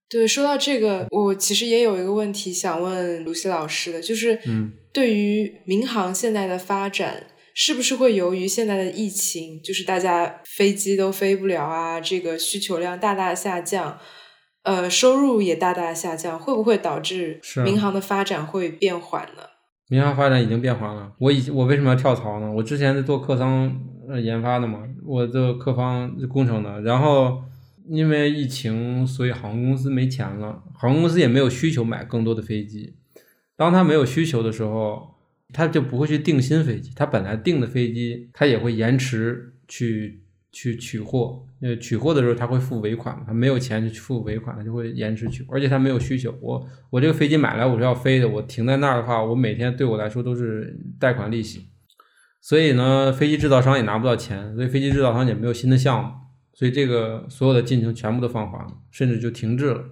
[0.09, 13.99] 对，说到这个，我其实也有一个问题想问卢西老师的，就是，嗯，对于民航现在的发展，是不是会由于现在的疫情，就是大家飞机都飞不了啊，这个需求量大大下降，
[14.63, 19.43] 呃，收入也大大下降，会不会导致民航的发展会变缓呢？
[19.89, 21.13] 民航发展已经变缓了。
[21.19, 22.51] 我以我为什么要跳槽呢？
[22.53, 23.37] 我之前在做客
[24.09, 26.81] 呃研发的嘛，我做客方工程的。
[26.83, 27.43] 然后
[27.89, 32.95] 因为疫情，所以航空公司没钱了，航空公司也没有需求买更多的飞机。
[33.57, 35.15] 当他没有需求的时候，
[35.53, 36.91] 他就不会去订新飞机。
[36.95, 40.21] 他本来订的飞机，他也会延迟去。
[40.57, 46.33] 去取货，呃，取货的时候他会付尾款他没有钱去付尾款，他就会延迟取，而且他没有需求。
[46.41, 51.67] 我我这个飞机买来我是要飞的，我停在那儿的话，我每天对我来说都是贷款利息，
[52.45, 56.11] 所以呢，飞机制造商也拿不到钱，所以飞机制造商也没有新的项目，
[56.53, 59.83] 所以这个所有的进程全部都放缓了，甚至就停滞了。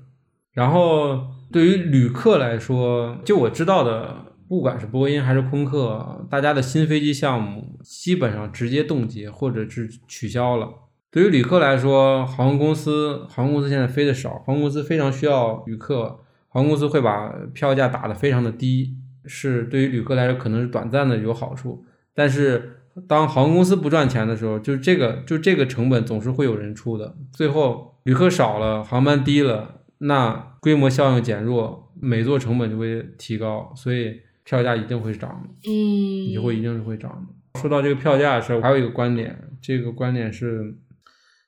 [0.53, 4.27] 然后对于旅客来说，就我知道的。
[4.49, 10.69] 不管是波音还是空客，大家的新飞机项目基本上直接冻结或者是取消了。
[11.11, 27.17] 对于旅客来说，航空公司航空公司现在飞的少，航空公司非常需要旅客，航空公司会把票价打得非常的低，是对于旅客来说可能是短暂的有好处，但是当航空公司不赚钱的时候，就这个就这个成本总是会有人出的。
[27.33, 35.71] 最后旅客少了，航班低了，那规模效应减弱，每座成本就会提高，所以票价一定会涨的。
[35.71, 37.61] 嗯，以后一定是会涨的。
[37.61, 40.75] 说到这个票价的事儿，还有一个观点，这个观点是，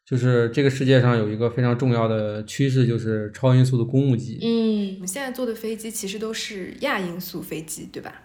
[0.07, 4.39] 就是这个世界上有一个非常重要的趋势，就是超音速的公务机。
[4.41, 8.23] 嗯，我们现在坐的飞机其实都是亚音速飞机，对吧？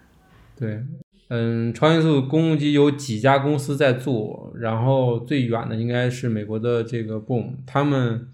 [0.55, 0.83] 对。
[1.29, 8.27] 嗯，超音速公务机有几家公司在做，然后最远的应该是美国的这个 Boom，他们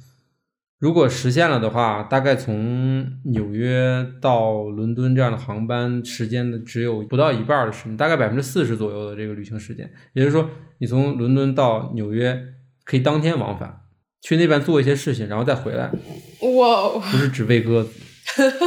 [0.79, 9.91] 如果实现了的话，大概从纽约到伦敦这样的航班时间的只有不到一半的时间，大概百分之四十左右的这个旅行时间。
[10.13, 12.41] 也就是说，你从伦敦到纽约
[12.85, 13.81] 可以当天往返，
[14.21, 15.91] 去那边做一些事情，然后再回来。
[16.41, 17.91] 哇，不是只喂鸽子，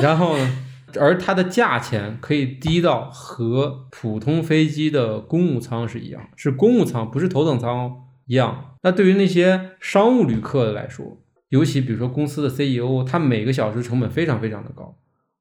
[0.03, 0.65] 然后呢？
[0.99, 8.77] 而它的价钱可以低到和普通飞机的公务舱是一样，是公务舱，不是头等舱一样。
[8.83, 14.97] 那对于那些商务旅客来说，尤其比如说公司的 CEO，他每个小时成本非常非常的高。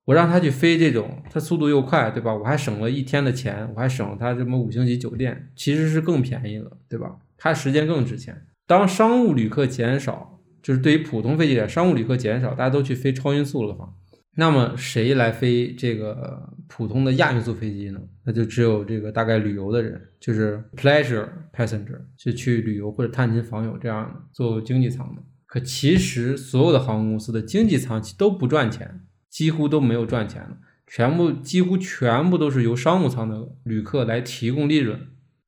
[0.05, 2.33] 我让他去飞这种，他速度又快，对吧？
[2.33, 7.17] 我还省了一天的钱，我还省了他什么五星级酒店，其实是更便宜了，对吧？
[7.37, 8.45] 他时间更值钱。
[8.65, 13.93] 当商务旅客减少，就是对于普通飞机来商务旅客减少，大家都去飞超音速了的话。
[14.39, 17.99] 那么谁来飞这个普通的亚运速飞机呢？
[18.23, 25.23] 那就只有这个大概旅游的人，就是 pleasure passenger，就去旅游或者探亲访友这样的，坐经济舱的。
[25.47, 34.99] 可其实所有的航空公司的经济舱都不赚钱，几乎都没有赚钱的，全部几乎全部都是由商务舱的旅客来提供利润。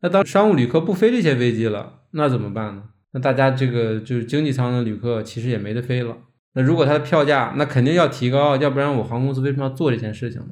[0.02, 2.86] 那当商务旅客不飞这些飞机了，那怎么办呢？
[3.12, 6.18] 那大家这个就是经济舱的旅客其实也没得飞了。
[6.60, 10.48] 那如果它的票价，那肯定要提高，要不然我航空公司为什么要做这件事情呢？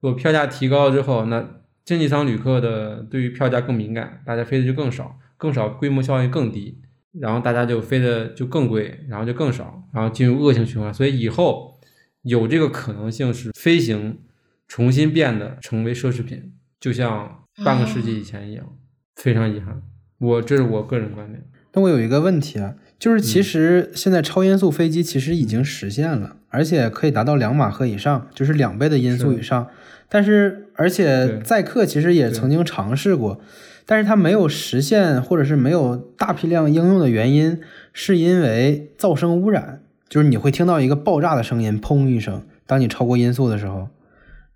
[0.00, 1.48] 如果票价提高了之后，那
[1.82, 6.78] 经济舱旅客的对于票价更敏感，大家飞的就更少，更少，规模效应更低，
[7.12, 10.92] 然后大家就飞的就更贵，然后就更少，然后进入恶性循环。
[10.92, 11.80] 所以以后
[12.20, 14.18] 有这个可能性是飞行
[14.68, 18.76] 重新变得成为奢侈品，就像半个世纪以前一样，
[19.14, 19.80] 非常遗憾。
[20.18, 21.42] 我这是我个人观点。
[21.72, 22.74] 那我有一个问题啊。
[22.98, 29.68] 就是其实现在超音速飞机其实已经实现了，而且可以达到两马赫以上，就是两倍的音速以上。
[30.08, 33.40] 但是而且载客其实也曾经尝试过，
[33.84, 37.60] 但是它没有实现或者是没有大批量应用的原因，
[37.92, 43.88] 是因为噪声污染，就是你会听到一个爆炸的声音，砰一声，当你超过音速的时候。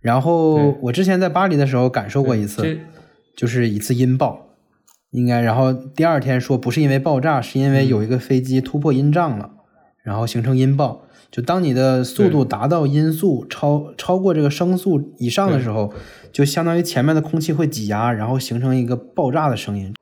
[0.00, 2.62] 然后我之前在巴黎的时候感受过一次，
[3.36, 4.49] 就是一次音爆。
[5.10, 9.50] 应该，然后第二天说不是因为爆炸，是因为有一个飞机突破音障了，
[10.02, 11.02] 然后形成音爆。
[11.32, 15.92] 就当你的速度达到音速超超过这个声速以上的时候，
[16.32, 19.94] 就相当于前面的空气会挤压，然后形成一个爆炸的声音。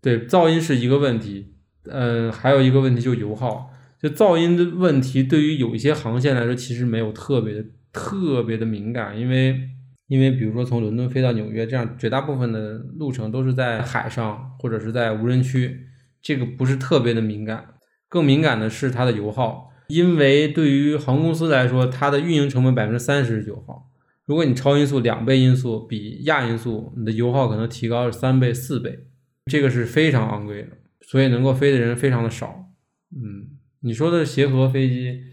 [0.00, 1.54] 对，噪音是一个问题，
[1.84, 3.70] 呃，还有一个问题就油耗。
[4.00, 7.64] 就噪音的问题，对于有一些航线来说，其实没有特别的。
[7.92, 9.68] 特别的敏感，因为
[10.06, 15.86] 因为比如说从伦敦飞到纽约，这样绝大部分的路程都是在海上或者是在无人区，
[16.20, 17.64] 这个不是特别的敏感。
[18.08, 23.88] 更敏感的是它的油耗，因为对于航空公司来说，它的运营成本百分之三十是油耗。
[24.26, 29.06] 如果你超音速两倍音速比亚音速，你的油耗可能提高三倍四倍，
[29.46, 30.68] 这个是非常昂贵的，
[31.02, 32.66] 所以能够飞的人非常的少。
[33.14, 35.29] 嗯，你说的协和飞机。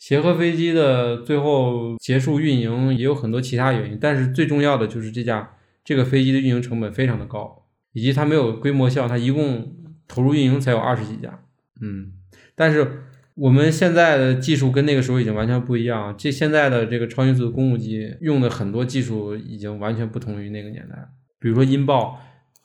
[0.00, 5.50] 协和飞机的最后结束运营也有很多其他原因，但是最重要的就是这架
[5.84, 9.76] 这个飞机的运营成本非常的高，以及它没有规模效，它一共
[10.08, 11.40] 投入运营才有二十几架，
[11.82, 12.12] 嗯，
[12.54, 13.02] 但是
[13.34, 20.96] 我们现在的技术跟那个时候已经完全不一样，这现在的这个超音速公务机用的很多技术已经完全不同于那个年代，
[21.38, 22.18] 比如说音爆，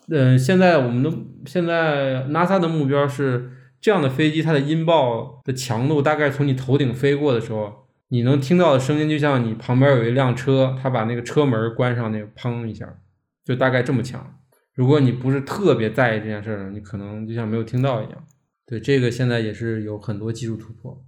[0.08, 1.12] 嗯，现在我们的
[1.46, 3.52] 现在 NASA 的目标是。
[3.82, 13.00] 这样的飞机，它的音爆的强度大概从你头顶飞过的时候，你能听到的声音，就像你旁边有一辆车，它把那个车门关上，那个砰一下，
[13.44, 14.40] 就大概这么强。
[14.74, 18.28] 如果你不是特别在意这件事儿，你可能就像没有听到一样。
[18.66, 21.06] 对，这个现在也是有很多技术突破。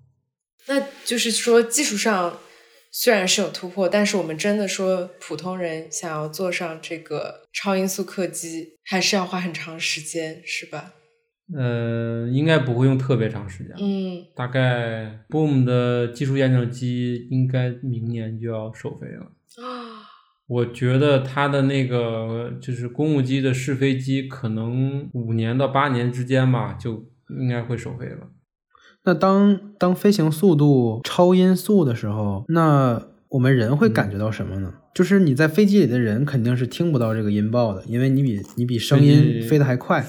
[0.67, 2.39] 那就是说，技术上
[2.91, 10.93] 虽然是有突破，但是我们真的说，普通人想要坐上这个超音速客机，还是要花很长时间，是吧？
[11.55, 13.73] 呃，应该不会用特别长时间。
[13.79, 19.23] 嗯，大概 Boom 的技术验证机应该明年就要首飞了。
[19.63, 20.03] 啊，
[20.47, 27.05] 我觉得它的那个就是公务机的试飞机，可能五年到八年之间吧，就
[27.39, 28.27] 应该会首飞了。
[29.05, 34.73] 那当当飞行速度超音速的时候，那我们人会感觉到什么呢？
[34.93, 40.05] 就是你在飞机里的人肯定是听不到这个音爆的，因为你比你比声音飞得还快。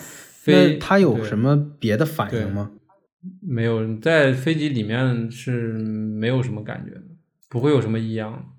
[0.48, 2.72] 那他有什么别的反应吗？
[3.40, 7.02] 没有，在飞机里面是没有什么感觉的，
[7.48, 8.52] 不会有什么异样，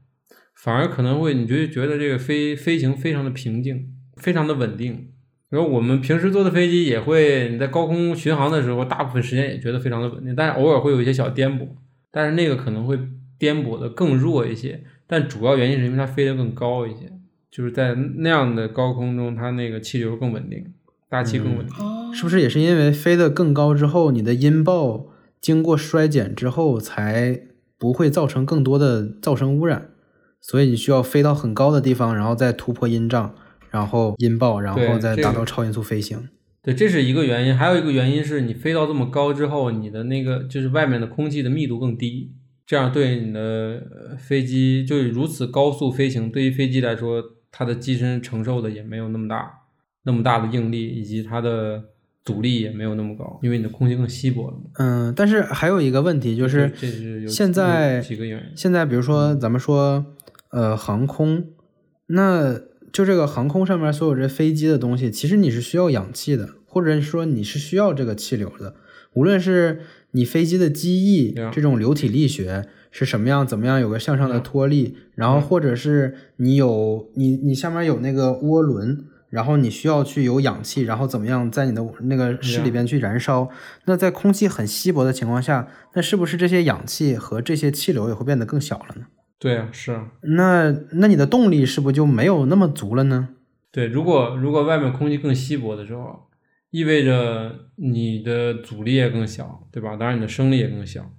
[0.54, 5.08] 反而可能会你就觉得这个飞飞行非常的平静，非常的稳定。
[5.50, 11.68] 然后我们平时坐的飞机也会，你在高空巡航的时候，大部分时间也觉得非常的稳定，但是偶尔会有一些小颠簸，
[12.12, 13.00] 但是那个可能会
[13.40, 17.12] 颠簸的更弱一些，但主要原因是因为它飞得更高一些，
[17.50, 20.72] 就是在那样的高空中，它那个气流更稳定，
[21.10, 25.08] 大气更稳定，是不是也是因为飞得更高之后，你的音爆
[25.42, 27.42] 经过衰减之后，才
[27.78, 29.90] 不会造成更多的噪声污染，
[30.40, 33.36] 所以你需要飞到很高的地方，然后再突破音障。
[33.72, 36.28] 然后音爆，然后再达到超音速飞行。
[36.64, 37.56] 对，这是一个原因。
[37.56, 42.32] 还有一个原因是你飞到这么高之后，你的那个就是外面的空气的密度更低，
[42.66, 49.59] 这样对你的飞机就是如此高速飞行，对于飞机来说，它的机身承受的也没有那么大，
[50.04, 51.84] 那么大的应力以及它的
[52.26, 54.58] 阻力也没有那么高，因为你的空气更稀薄了。
[54.80, 56.72] 嗯，但是还有一个问题就是，
[57.28, 58.46] 现在几个原因。
[58.56, 60.06] 现在比如说咱们说，
[60.52, 61.46] 呃，航空，
[62.08, 62.62] 那。
[62.92, 68.74] 就这个航空上面所有这飞机的东西，其实你是需要氧气的，或者说你是需要这个气流的。
[69.14, 83.50] 无论是你飞机的机翼这种流体力学是什么样，怎么样有个向上的托力，然后或者是你有你你下面有那个涡轮，然后你需要去有氧气，然后怎么样在你的那个室里边去燃烧。
[83.86, 89.06] 那在空气很稀薄的情况下，那是不是这些氧气和这些气流也会变得更小了呢？
[89.38, 93.30] 对啊，是啊，那那你的动力是不是就没有那么足了呢？
[93.72, 96.28] 对，如果如果外面空气更稀薄的时候，
[96.72, 99.96] 意味着你的阻力也更小，对吧？
[99.96, 101.10] 当然你的升力也更小，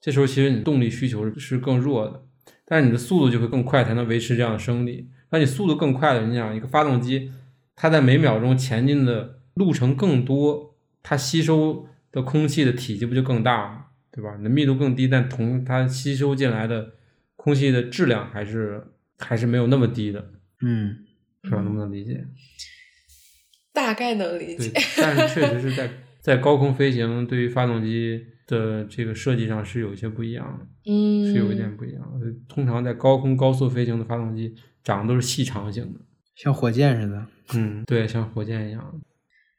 [0.00, 2.22] 这时候其实你动力需求是更弱的，
[2.64, 5.08] 但是你的速度就会更快，才能维持这样的升力。
[5.30, 7.32] 那你速度更快的，你想一个发动机，
[7.76, 13.86] 它在每秒钟前进的路程更多，它吸收的空气的体积不就更大吗？
[14.10, 14.36] 对吧？
[14.36, 16.92] 你的密度更低，但同它吸收进来的。
[17.36, 18.82] 空气的质量还是
[19.18, 20.30] 还是没有那么低的，
[20.62, 20.96] 嗯，
[21.42, 22.26] 不知道能不能理解？
[23.70, 24.72] 大概能理解。
[24.96, 25.90] 但是确实是在
[26.22, 32.02] 在高空飞行，对于发动机的这个设计上是有一些不一样的，嗯，是有一点不一样。
[32.48, 36.00] 通常在高空高速飞行的发动机长得都是细长型的，
[36.34, 37.26] 像火箭似的。
[37.52, 39.00] 嗯，对，像火箭一样。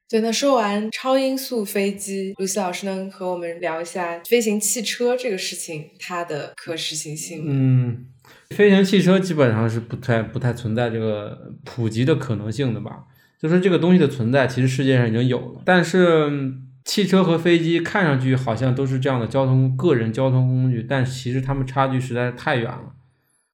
[0.07, 7.45] 对，那说完超音速飞机，露西老师能和我们聊一下飞行汽车这个事情，它的可实行性吗？
[7.49, 8.05] 嗯，
[8.51, 13.05] 飞行汽车基本上是不太不太存在这个普及的可能性的吧？
[13.39, 22.93] 就说这个东西的存在，其实世界上已经有了，但是汽车和飞机看上去好像都是这样的交通个人交通工具，但其实它们差距实在是太远了。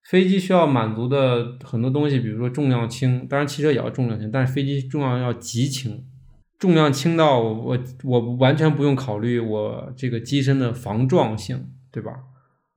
[0.04, 6.06] 飞机需要满足的很多东西，比如说重量轻，当然汽车也要重量轻，但是飞机重量要极轻。
[6.60, 12.12] 重量轻到我我完全不用考虑我这个机身的防撞性，对吧？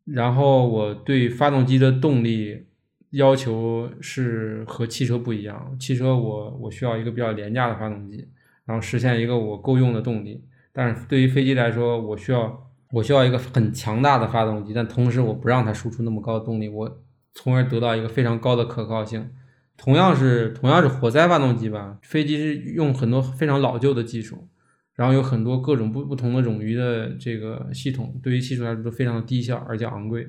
[0.06, 2.66] 然后我对发动机的动力
[3.10, 5.76] 要求是和汽车不一样。
[5.78, 8.28] 汽车我我需要一个比较廉价的发动机，
[8.64, 10.42] 然后实现一个我够用的动力。
[10.72, 17.00] 但是对于飞机来说，我需要我需要一个很强大的发动机，但同时我不让它输出那么高的动力，我
[17.34, 19.30] 从而得到一个非常高的可靠性。
[19.76, 24.48] 同样是同样是活塞发动机吧，飞机是用很多非常老旧的技术，
[24.94, 30.28] 然后有很多各种不不同的冗余的这个系统，对于技术来说都非常的低效而且昂贵。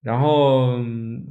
[0.00, 0.78] 然后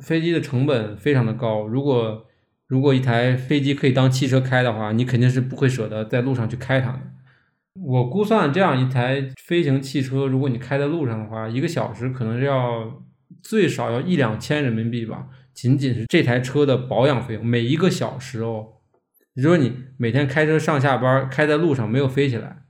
[0.02, 2.26] 飞机的成本非常的高，如果
[2.68, 7.00] 如果一台飞机可以当汽车开的话，你肯定是不会舍得在路上去开它的。
[7.76, 13.02] 我估算这样一台飞行汽车，如果你开在路上的话，一个小时可能要
[13.48, 15.28] 最少要一两千人民币吧。
[15.54, 18.68] 仅仅是这台车的保养费用，每一个小时哦，
[19.36, 22.64] 你说你每天开车上下班，开在路上没有飞起来，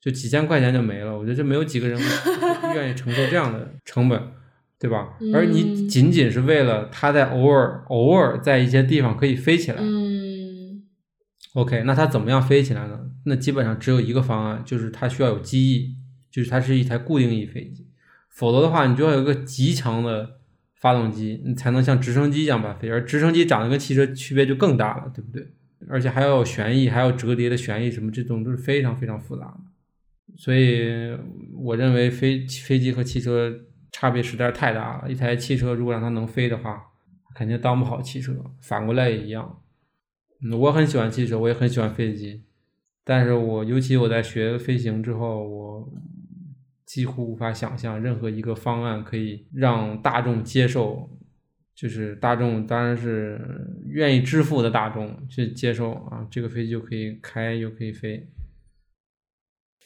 [0.00, 1.18] 就几千块钱就没了。
[1.18, 2.00] 我觉得这没有几个人
[2.76, 4.22] 愿意承受这样的成本，
[4.78, 5.18] 对吧？
[5.34, 10.84] 而你仅仅是为了它在偶尔偶尔在一些地方可以飞起来，嗯
[11.54, 13.00] ，OK，那它怎么样飞起来呢？
[13.26, 15.96] 那基本上只有一个方案，就是它需要有机翼，
[16.30, 17.89] 就是它是一台固定翼飞机，
[18.30, 20.38] 否则的话，你就要有一个极强的。
[20.80, 25.46] 发动机，你才能像直升机一样把飞，而直升机长得跟汽车区别就更大了，对不对？
[25.90, 29.60] 而且还要有旋翼，还要折叠的旋翼，什么这种都是非常非常复杂的。
[30.38, 31.14] 所以
[31.54, 33.54] 我认为飞飞机和汽车
[33.92, 35.10] 差别实在是太大了。
[35.12, 36.82] 一台汽车如果让它能飞的话，
[37.34, 38.32] 肯定当不好汽车。
[38.62, 39.60] 反过来也一样。
[40.42, 42.42] 嗯，我很喜欢汽车，我也很喜欢飞机，
[43.04, 45.92] 但是我尤其我在学飞行之后，我。
[46.90, 51.08] 几乎无法想象任何一个方案可以让大众接受，
[51.72, 53.40] 就是大众当然是
[53.86, 58.26] 愿意支付的大众去接受啊，这个飞机就可以开又可以飞。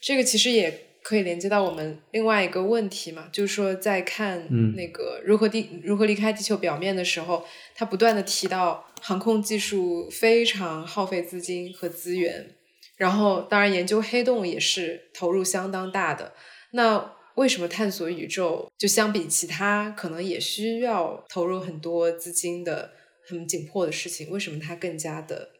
[0.00, 7.44] 这个其实也可以连接到我们另外一个问题嘛，就是说在看那个如何地如何离开地球表面的时候，
[7.74, 12.54] 他不断的提到航空技术非常耗费资金和资源，
[12.96, 16.32] 然后当然研究黑洞也是投入相当大的。
[16.74, 22.90] 那为什么探索宇宙就相比其他可能也需要投入很多资金的
[23.28, 25.50] 很紧迫的事情，为什么它更加的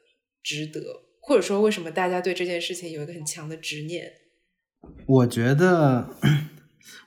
[0.43, 0.81] 值得？
[1.21, 4.13] 或者说，为什么大家对这件事情有一个很强的执念？
[5.07, 6.11] 我觉得，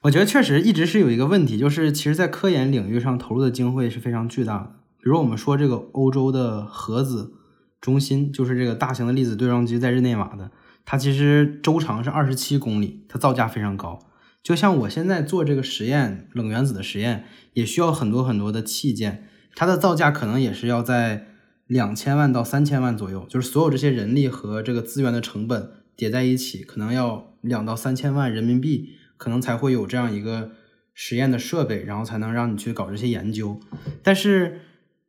[0.01, 4.73] 我觉得确实一直是有一个问题，就是其实，在科研领域上投入的经费是非常巨大的。
[5.03, 7.31] 比如我们说这个欧洲的核子
[7.79, 10.49] 中心，就是这个大型的粒子对撞机在日内瓦的。
[10.89, 13.99] 它其实周长是二十七公里，它造价非常高。
[14.41, 21.27] 就像我现在做这个实验，冷原子的实验，也需要很多很多的器件，它的造价可能也是要在
[21.65, 23.25] 两千万到三千万左右。
[23.29, 30.51] 就是所有这些人力和这个资源的成本叠在一起，可能要两到三千万人民币，可能才会有这样一个
[30.93, 33.59] 实验的设备，然后才能让你去搞这些研究。
[34.01, 34.61] 但是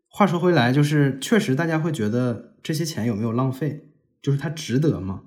[0.08, 3.84] 话说回来，就是确实大家会觉得这些钱有没有浪费？
[4.20, 5.20] 就是它值得吗？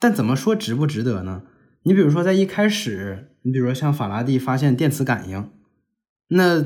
[0.00, 1.42] 但怎么说值不值得呢？
[1.82, 5.50] 你比如说，在一开始，你比如说像法拉第发现电磁感应，
[6.28, 6.64] 那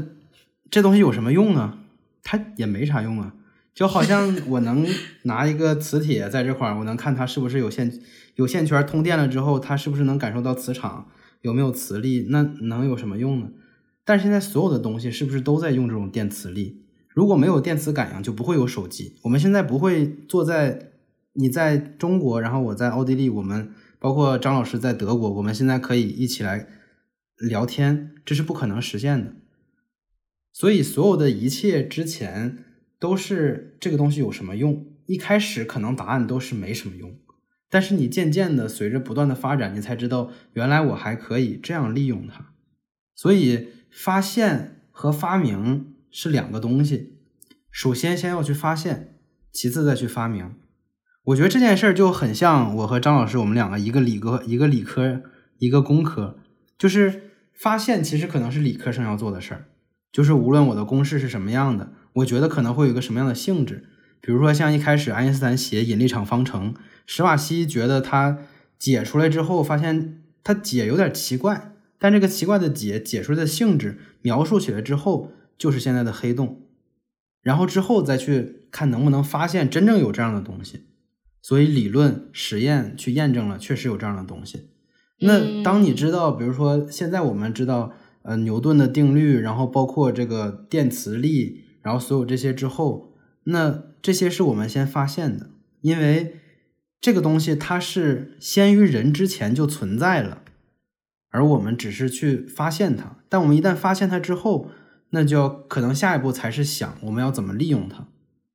[0.71, 1.79] 这东西有什么用呢？
[2.23, 3.35] 它也没啥用啊。
[3.75, 4.87] 就好像 我能
[5.23, 7.93] 拿一个磁铁在这块儿，我能看它是不是有线
[8.37, 11.09] 有线圈通电了之后，它是不是能感受到磁场，
[11.43, 12.29] 有没有磁力？
[12.31, 13.49] 那能有什么用呢？
[14.05, 16.85] 但是现在所有的东西是不是都在用这种电磁力？
[17.09, 19.17] 如果没有电磁感应，就不会有手机。
[19.23, 20.93] 我们现在不会坐在。
[21.35, 26.67] 你在中国，然后我在奥地利，我们包括张老师在德国，我们现在可以一起来
[27.37, 29.35] 聊天，这是不可能实现的。
[30.53, 32.65] 所以，所有的一切之前
[33.01, 34.87] 都是这个东西有什么用？
[35.07, 37.19] 一开始可能答案都是没什么用，
[37.69, 42.53] 但是你渐渐的随着不断的发展，你才知道原来我还可以这样利用它。
[43.17, 47.19] 所以，发现和发明是两个东西，
[47.71, 49.19] 首先先要去发现，
[49.51, 50.55] 其次再去发明。
[51.25, 55.23] 我觉得这件事儿就很像我和张老师，我们两个一个理科，一个理科，
[55.57, 56.37] 一个工科，
[56.77, 59.65] 就是发现其实可能是理科生要做的事儿，
[60.13, 63.85] 就是无论我的公式是什么样的，我觉得可能会有一个什么样的性质，
[64.21, 66.75] 比如说像一开始爱因斯坦写引力场方程，
[67.07, 68.41] 史瓦西觉得他
[68.79, 76.61] 解出来之后，发现他解有点奇怪，但这个奇怪的解解出来的性质描述起来之后，就是现在的黑洞，
[77.41, 80.85] 然后之后再去看能不能发现真正有这样的东西。
[81.45, 84.71] 所以理论实验去验证了，确实有这样的东西。
[85.21, 87.93] 那当你知道，比如说现在我们知道，
[88.23, 93.13] 呃，牛顿的定律，然后包括这个电磁力，然后所有这些之后，
[93.45, 95.51] 那这些是我们先发现的，
[95.83, 96.37] 因为
[96.99, 100.41] 这个东西它是先于人之前就存在了，
[101.29, 103.19] 而我们只是去发现它。
[103.29, 104.71] 但我们一旦发现它之后，
[105.11, 108.09] 那就要可能下一步才是想我们要怎么利用它。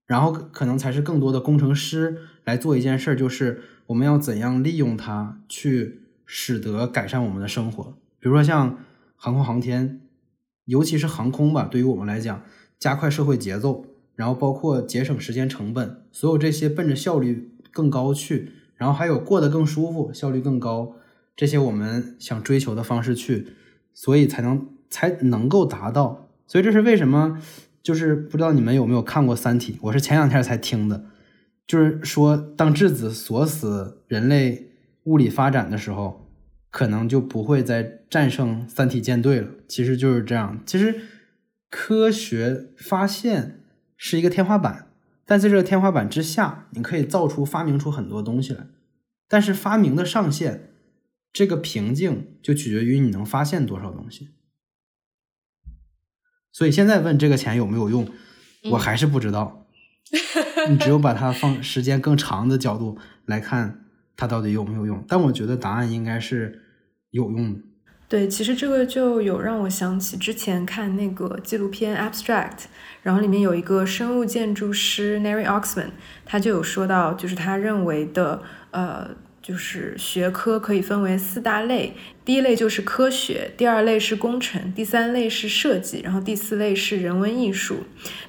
[0.07, 7.97] 然后可能才是更多的工程师来做一件事儿，就是我们要怎样利用它去使得改善我们的生活。
[8.19, 8.77] 比如说像
[9.15, 10.01] 航空航天，
[10.65, 12.43] 尤其是航空吧，对于我们来讲，
[12.77, 13.85] 加快社会节奏，
[14.15, 20.95] 然后包括节省时间成本，所有这些奔着效率更高去，然后还有过得更舒服、效率更高
[21.35, 23.47] 这些我们想追求的方式去，
[23.93, 26.27] 所以才能才能够达到。
[26.47, 27.41] 所以这是为什么？
[27.81, 31.05] 就是不知道你们有没有看过《三体》，我是前两天才听的。
[31.70, 34.72] 就是说，当质子锁死人类
[35.03, 36.28] 物理发展的时候，
[36.72, 39.51] 可能就不会再战胜三体舰队了。
[39.67, 40.63] 其实就是这样。
[40.65, 40.99] 其实
[41.70, 43.63] 科学发现
[43.95, 44.91] 是一个天花板，
[45.28, 48.65] 但在这个天花板之下，你可以造出、发明出很多东西来。
[49.28, 50.72] 但是发明的上限，
[51.32, 54.30] 这个瓶颈就取决于你能发现多少东西。
[56.51, 58.09] 所以现在问这个钱有没有用，
[58.72, 59.67] 我还是不知道。
[60.70, 63.86] 你只有把它放时间更长的角度来看，
[64.16, 65.04] 它到底有没有用。
[65.08, 66.62] 但我觉得答案应该是
[67.12, 67.60] 有用的。
[68.08, 72.58] 对，其实这个就有让我想起之前看那个纪录片《Abstract》，
[73.04, 75.91] 然后里面有一个生物建筑师 Nary Oxman，
[76.26, 78.41] 他就有说到，就是他认为的
[78.72, 79.10] 呃。
[79.50, 87.78] 就是学科可以分为四大类，第一类就是科学，第二类是工程，第三类是设计，然后第四类是人文艺术。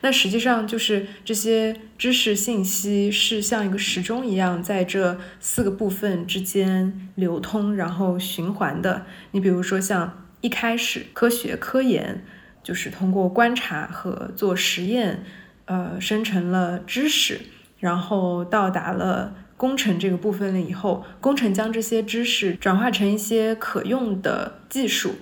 [0.01, 9.05] 那实际上就是这些知识信息是像一个时钟一样，在这四个部分之间流通，然后循环的。
[9.33, 12.25] 你比如说像一开始科学科研，
[12.63, 15.23] 就是通过观察和做实验，
[15.67, 17.43] 呃，生成了知识，
[17.79, 19.35] 然后到达了。
[19.61, 25.17] 工程这个部分了以后，工程将这些知识转化成一些可用的技术，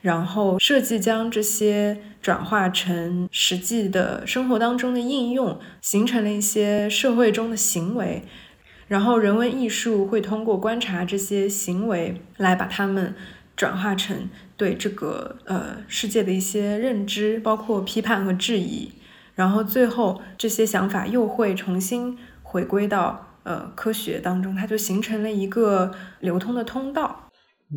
[0.00, 8.24] 然后设计将这些转化成实际的生活当中的应用，形成了一些社会中的行为，
[8.88, 13.14] 然后人文艺术会通过观察这些行为来把它们
[13.54, 18.90] 转化成对这个呃世界的一些认知，包括批判和质疑，
[19.36, 23.30] 然后最后这些想法又会重新回归到。
[23.44, 27.28] 呃，科学当中，它就形成了一个流通的通道。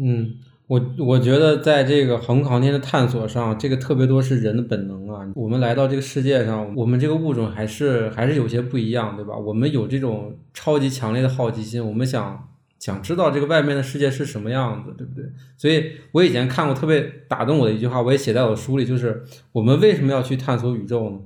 [0.01, 0.35] 嗯，
[0.67, 5.27] 我我觉得在这个航空航天的探索上，这个特别多是人的本能啊。
[5.35, 9.35] 我们来到这个世界上，我们这个物种还是还是有些不一样，对吧？
[9.37, 12.47] 我们有这种超级强烈的好奇心，我们想
[12.79, 15.25] 想知道这个外面的世界是什么样子，对不对？
[15.57, 21.19] 所以我以前看过特别打动我的一句话，我也写在我的书里，就是我们为什么要去探索宇宙呢？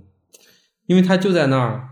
[0.87, 1.89] 因为它就在那儿。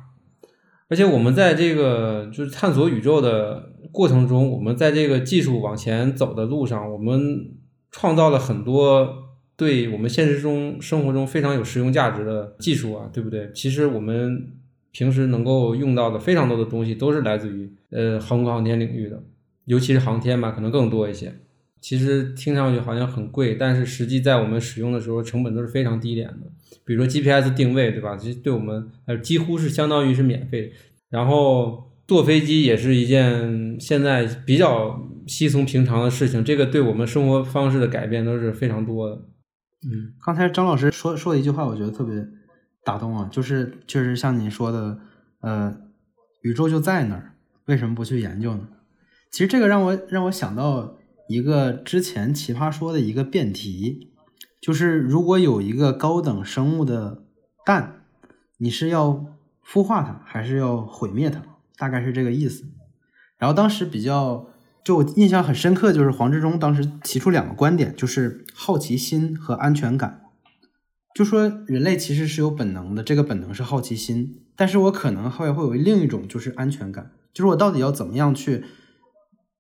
[0.89, 7.51] 而且我们在这个就是探索宇宙的过程中，我们在这个技术往前走的路上，我们
[7.91, 9.07] 创造了很多
[9.55, 13.51] 对我们现实中生活中非常有实用价值的技术啊，对不对？
[13.53, 14.51] 其实我们
[14.91, 19.21] 平时能够用到的非常多的东西，都是来自于呃航空航天领域的，
[19.65, 21.33] 尤其是航天嘛，可能更多一些。
[21.81, 26.47] 其实听上去好像很贵，但是实际在我们使用的时候，成本都是非常低廉的。
[26.83, 28.17] 比如说 GPS 定位，对吧？
[28.17, 30.73] 其实对我们呃几乎是相当于是免费。
[31.09, 39.15] 然后坐飞机也是一件现在比较稀松平常的事情，这个对我们生活方式的改变都是非常多的。
[39.89, 42.27] 嗯，刚才张老师说说的一句话，我觉得特别
[42.83, 44.99] 打动啊，就是确实像你说的，
[45.41, 45.75] 呃，
[46.41, 47.31] 宇宙就在那儿，
[47.65, 48.67] 为什么不去研究呢？
[49.31, 50.98] 其实这个让我让我想到。
[51.29, 54.09] 一个之前奇葩说的一个辩题，
[54.59, 57.21] 就是如果有一个高等生物的
[57.63, 58.01] 蛋，
[58.57, 59.27] 你是要
[59.63, 61.43] 孵化它，还是要毁灭它？
[61.77, 62.65] 大概是这个意思。
[63.37, 64.47] 然后当时比较
[64.83, 70.23] 就我印象很深刻，就是黄志忠当时提出两个观点，就是好奇心和安全感。
[71.13, 78.65] 就说人类其实是有本能的，这个本能是好奇心，但是我可能会会有另一种就是安全感，就是我到底要怎么样去。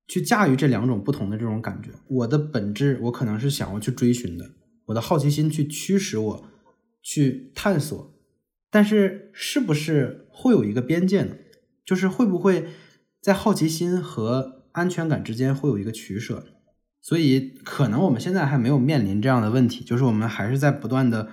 [0.09, 4.49] 去驾驭这两种不同的这种感觉，我的本质我可能是想要去追寻的，
[4.87, 6.43] 我的好奇心去驱使我
[7.03, 8.11] 去探索，
[8.71, 11.35] 但是是不是会有一个边界呢？
[11.85, 12.65] 就是会不会
[13.21, 16.43] 在好奇心和安全感之间会有一个取舍？
[17.01, 21.29] 所以可能我们现在还没有面临这样的问题，就是我们还是在不断的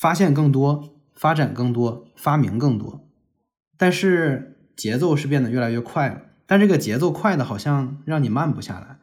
[0.00, 3.08] 发现更多、发展更多、发明更多，
[3.78, 6.20] 但是节奏是变得越来越快了。
[6.46, 8.98] 但这个节奏快的，好像让你慢不下来。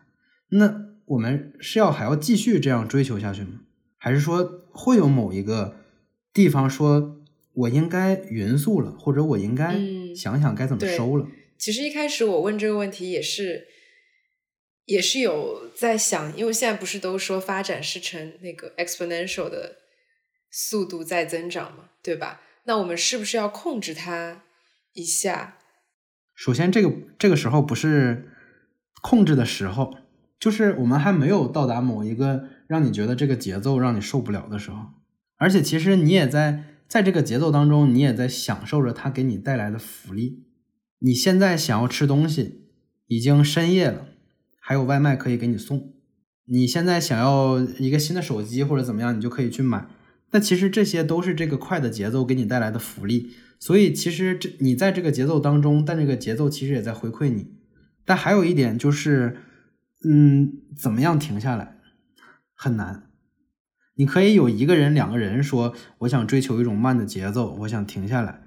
[0.50, 3.62] 那我们是要还要继续这样追求下去吗？
[3.98, 5.78] 还是说会有某一个
[6.34, 7.22] 地方说，
[7.54, 9.76] 我应该匀速了，或者我应该
[10.16, 11.28] 想想该怎么收了？
[11.58, 13.68] 其实一开始我问这个问题也是，
[14.86, 19.78] 也是有在想，因为现在不是都说发展是呈那个 exponential 的
[20.50, 22.42] 速度在增长嘛，对吧？
[22.66, 24.44] 那我们是不是要控制它
[24.94, 25.58] 一下？
[26.44, 28.32] 首先，这个这个时候不是
[29.04, 29.94] 控制的时候，
[30.40, 34.88] 就是我们还没有到达某一个让你觉得这个节奏让你受不了的时候。
[35.38, 40.48] 而且，其实你也在在这个节奏当中，你也在享受着它给你带来的福利。
[40.98, 42.64] 你现在想要吃东西，
[43.06, 44.08] 已经深夜了，
[44.60, 45.94] 还有外卖可以给你送。
[46.46, 49.86] 你现在想要一个新的手机或者怎么样，你就可以去买。
[50.32, 53.30] 那其实这些都是这个快的节奏给你带来的福利。
[53.62, 57.54] 所以其实这你在这个节奏当中，但这个节奏其实也在回馈你。
[58.04, 59.38] 但还有一点就是，
[60.04, 61.78] 嗯，怎么样停下来
[62.56, 63.04] 很难。
[63.94, 68.42] 你可以有一个人、两个人说我想追求一种慢的节奏，我想停下来，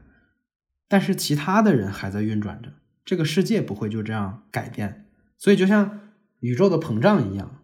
[0.88, 2.72] 但是其他的人还在运转着，
[3.04, 5.06] 这个世界不会就这样改变。
[5.38, 6.00] 所以就像
[6.40, 7.62] 宇宙的膨胀一样，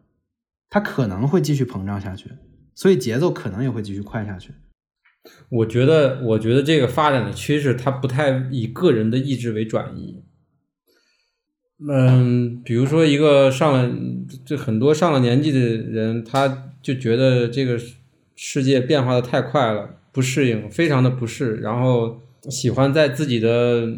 [0.68, 2.30] 它可能会继续膨胀下去，
[2.76, 4.54] 所以节奏可能也会继续快下去。
[5.48, 10.22] 我觉得，我觉得这个发展的趋势，它不太以个人的意志为转移。
[11.88, 13.90] 嗯，比如说一个上了，
[14.44, 17.80] 就很多上了年纪的人，他就觉得这个
[18.36, 23.88] 世界变化的太快了，不适应，非常的不适，然后喜欢在自己的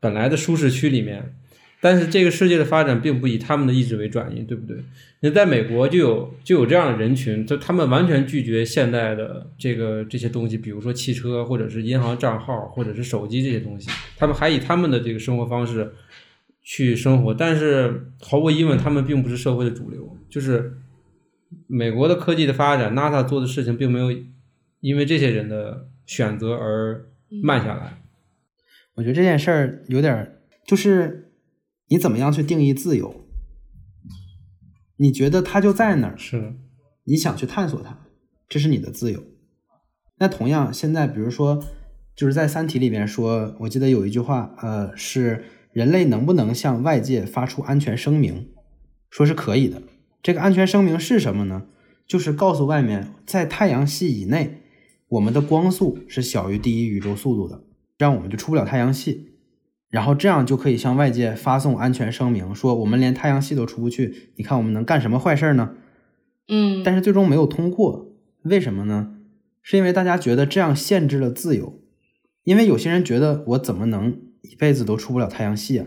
[0.00, 1.34] 本来的舒适区里面。
[1.80, 4.76] 但是这个世界的发展并不以他们的意志为转移，对不对？
[5.20, 15.92] 你在美国就有就有这样的人群，就他们完全拒绝现代的这个这些东西，比如说汽车或者是银行账号或者是手机这些东西，他们还以他们的这个生活方式
[16.62, 17.32] 去生活。
[17.32, 20.16] 但是毫无疑问，他们并不是社会的主流。
[20.28, 20.78] 就是
[21.68, 24.10] 美国的科技的发展，NASA 做的事情并没有
[24.80, 27.06] 因为这些人的选择而
[27.42, 28.02] 慢下来。
[28.94, 31.26] 我觉得这件事儿有点就是。
[31.88, 33.24] 你怎么样去定义自由？
[34.96, 36.56] 你觉得它就在那儿，是
[37.04, 37.98] 你想去探索它，
[38.48, 39.22] 这是你的自由。
[40.18, 41.64] 那同样，现在比如说，
[42.16, 48.48] 就是在《三体》里面说，我记得有一句话，呃，是人类能不能向外界发出安全声明？
[49.10, 49.82] 说是可以的。
[50.20, 51.68] 这个安全声明是什么呢？
[52.06, 54.62] 就是告诉外面，在太阳系以内，
[55.08, 57.62] 我们的光速是小于第一宇宙速度的，
[57.96, 59.27] 这样我们就出不了太阳系。
[59.90, 65.74] 然后这样就可以向外界发送安全声明，说我们连太阳系都出不去，你看我们能干什么坏事呢？
[66.48, 68.12] 嗯，但是最终没有通过，
[68.42, 69.14] 为什么呢？
[69.62, 71.80] 是因为大家觉得这样限制了自由，
[72.44, 75.86] 因为有些人觉得我怎么能一辈子都出不了太阳系啊？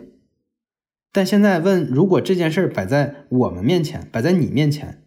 [1.11, 5.03] 但现在问，如果这件事摆在我们面前，摆在你面前，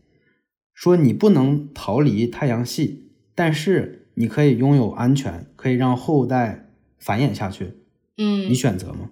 [0.72, 7.83] 说你不能逃离太阳系，但是你可以拥有安全，可以让后代繁衍下去。
[8.18, 9.10] 嗯，你选择吗？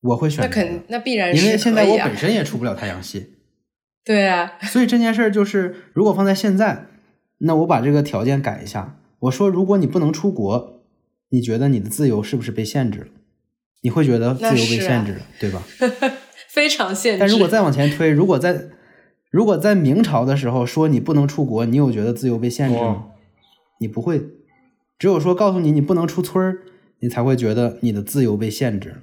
[0.00, 0.48] 我会选择。
[0.48, 3.34] 那肯那必然是，因为现在我本身也出不了太阳系。
[4.04, 4.52] 对啊。
[4.62, 6.86] 所以这件事儿就是，如果放在现在，
[7.38, 9.00] 那我把这个条件改一下。
[9.20, 10.82] 我说，如果你不能出国，
[11.30, 13.06] 你觉得你的自由是不是被限制了？
[13.82, 15.62] 你会觉得自由被限制了，对吧？
[16.48, 17.18] 非常限制。
[17.20, 18.68] 但如果再往前推，如果在
[19.30, 23.08] 如果在明朝的时候说你不能出国，你有觉得自由被限制吗？
[23.80, 24.22] 你不会。
[24.98, 26.62] 只有说告诉你你不能出村儿。
[27.00, 29.02] 你才会觉得你的自由被限制了，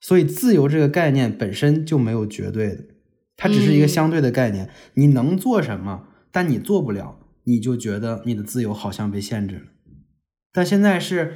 [0.00, 2.84] 所以自由这个概念本身就没有绝对的，
[3.36, 4.70] 它只是一个相对的概念。
[4.94, 9.62] 你能做什么，但你做不了，你就觉得你的自由好像被限制了。
[10.52, 11.34] 但现在是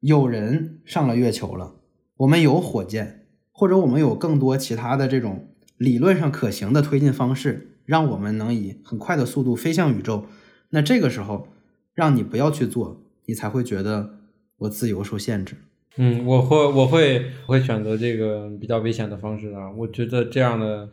[0.00, 1.74] 有人上了月球了，
[2.16, 10.24] 我们有火箭，或者我们有更多其他的这种理论上可行的推进方式，让我们能以很快的速度飞向宇宙。
[10.70, 11.48] 那这个时候，
[11.92, 14.14] 让你不要去做，你才会觉得。
[14.58, 15.54] 我自由受限制，
[15.96, 19.70] 嗯，我会我会我会选择这个比较危险的方式啊。
[19.76, 20.88] 我觉得这样的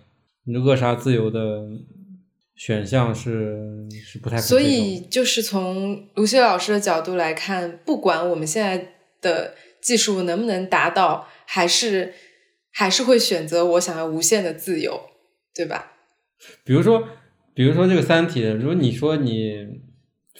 [0.45, 1.63] 扼杀自由的
[2.55, 12.13] 选项是是不太所以就是从卢西老师的角度来看，不管我们现在的技术能不能达到，还是
[12.71, 14.99] 还是会选择我想要无限的自由，
[15.55, 15.93] 对吧？
[16.65, 17.07] 比如说，
[17.53, 19.81] 比如说这个《三体》，如果你说你。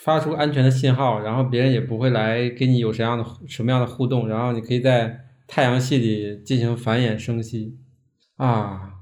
[0.02, 7.78] 发出安全的信号，然后别人也不会来跟你有什么样的什么样的互动，然后你可以在太阳系里进行繁衍生息，
[8.38, 8.94] 啊，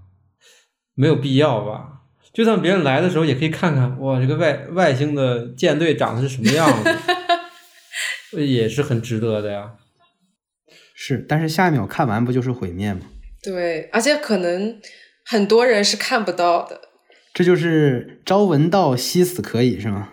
[0.94, 2.02] 没有必要吧？
[2.34, 6.68] 就算别人来的时候，也可以看看，哇，这个外外星的舰队长得是什么样
[8.32, 9.74] 子， 也是很值得的呀。
[10.94, 13.02] 是，但是下一秒看完不就是毁灭吗？
[13.44, 14.80] 对，而且可能
[15.26, 16.80] 很多人是看不到的。
[17.34, 20.10] 这就是朝闻道，夕死可以，是吗？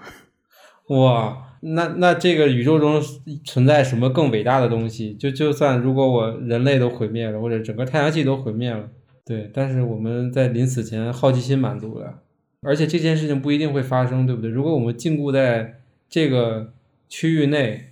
[0.88, 3.02] 哇，那那这个宇宙中
[3.44, 5.12] 存在什么更伟大的东西？
[5.14, 8.88] 就就算如果我人类都毁灭了，或者整个太阳系都毁灭了，
[9.26, 12.22] 对，但是我们在临死前好奇心满足了，
[12.62, 14.50] 而且这件事情不一定会发生，对不对？
[14.50, 16.72] 如果我们禁锢在这个
[17.06, 17.90] 区域内，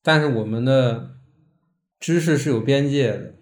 [0.00, 1.16] 但是我们的
[1.98, 3.34] 知识是有边界的，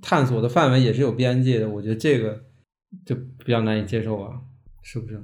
[0.00, 2.44] 探索的范围也是有边界的，我觉得这个
[3.04, 4.40] 就比较难以接受啊，
[4.82, 5.22] 是不是？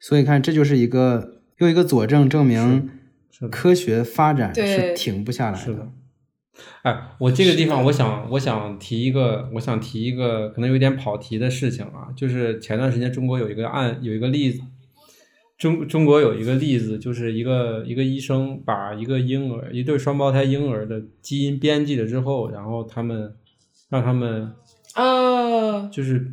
[0.00, 1.35] 所以看，这就是一个。
[1.58, 2.90] 又一个佐证，证明
[3.50, 5.88] 科学发展是停不下来的。
[6.82, 14.62] 哎，我这个地方，我想，我想提一个，我想提一个可能有点跑题的事情啊，就是前段时间中国有一个案，有一个例子，
[15.58, 23.34] 中中国有一个例子，就是一个一个医生把一个婴儿，一对双胞胎婴儿的基因编辑了之后，然后他们
[23.90, 24.52] 让他们
[24.94, 26.32] 啊，就是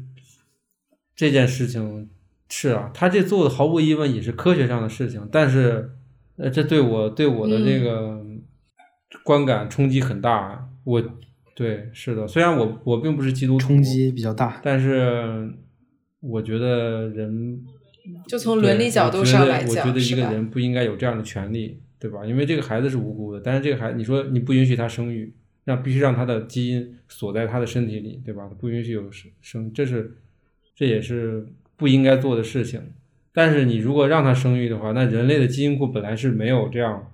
[1.15, 2.09] 这件事情。
[2.55, 5.89] 是啊，他这做的毫无疑问也是科学上的事情，但是，
[6.37, 8.23] 呃，这对我对我的这个
[9.23, 10.69] 观感冲击很大。
[10.83, 11.01] 我，
[11.55, 15.51] 对，是的，虽然我我并不是基督徒，冲击比较大，但是
[16.19, 17.59] 我觉得人
[18.27, 22.23] 就从伦理角度上来讲，我觉得一个人不应该有这样的权利，对吧？
[22.23, 25.33] 因为这个孩子是无辜的，但是这个孩子，你说你不允许他生育，
[25.63, 28.47] 那必须让他的基因锁在他的身体里，对吧？
[28.59, 30.15] 不允许有生生，这是
[30.75, 31.47] 这也是。
[31.77, 32.93] 不应该做的事情，
[33.33, 37.11] 但是你如果让他生育的话，那人类的基因库本来是没有这样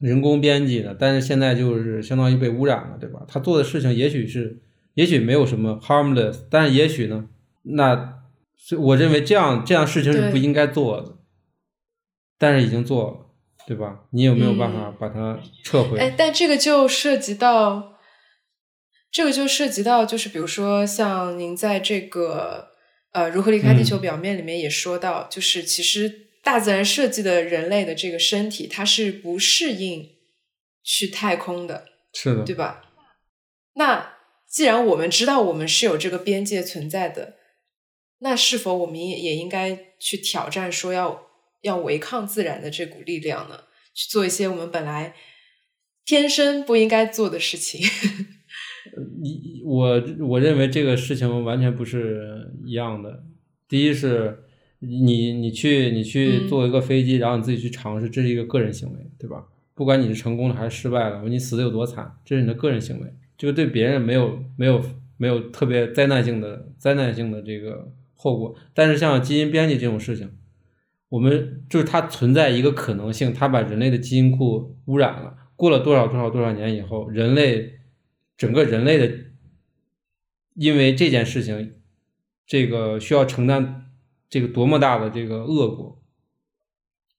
[0.00, 3.24] 人工编辑的，但是现在就是相当于被污染了，对吧？
[3.26, 4.60] 他做的事情也许是
[4.94, 7.28] 也许没有什么 harmless，但是也许呢，
[7.62, 8.20] 那
[8.78, 11.16] 我认为这样这样事情是不应该做的，
[12.38, 13.16] 但是已经做了，
[13.66, 14.04] 对吧？
[14.10, 15.98] 你有没有办法把它撤回？
[15.98, 17.98] 哎，但这个就涉及到，
[19.10, 22.67] 这个就涉及到，就是比如说像您在这个
[23.12, 30.16] 呃如何离开地球表面里面也说到，就是其实大自然设计的人类的这个身体，它是不适应
[30.82, 32.84] 去太空的，是的，对吧？
[33.74, 34.16] 那
[34.48, 37.36] 既然我们知道我们是有这个边界存在的，
[38.20, 41.28] 那是否我们也也应该去挑战，说要
[41.62, 43.64] 要违抗自然的这股力量呢？
[43.94, 45.14] 去做一些我们本来
[46.04, 47.80] 天生不应该做的事情？
[49.20, 53.24] 你我我认为这个事情完全不是一样的。
[53.68, 54.38] 第一是
[54.80, 59.44] 你你去你去坐一个飞机，然后你自己去尝试，这是一个个人行为，对吧？
[59.74, 63.06] 不管你是成功的还是失败了，你死的有多惨，这是你的个人行为。
[63.36, 64.82] 这个对别人没有没有
[65.16, 70.30] 没有特别灾难性的灾难性的这个后果，但是像基因编辑这种事情，
[71.10, 75.34] 我们就是它存在一个可能性，它把人类的基因库污染了。
[75.54, 77.77] 过了多少多少多少年以后，人类
[78.38, 79.12] 整个人类的
[80.54, 81.82] 因为这件事情，
[82.46, 83.90] 这个需要承担
[84.30, 86.02] 这个多么大的这个恶果，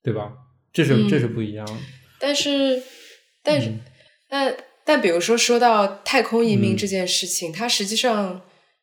[0.02, 0.34] 对吧？
[0.74, 1.74] 这是这是不一样的。
[2.20, 2.82] 但是，
[3.44, 3.72] 但是，
[4.28, 4.58] 但。
[4.86, 8.42] 但比如说，说到太空移民这件事情，它实际上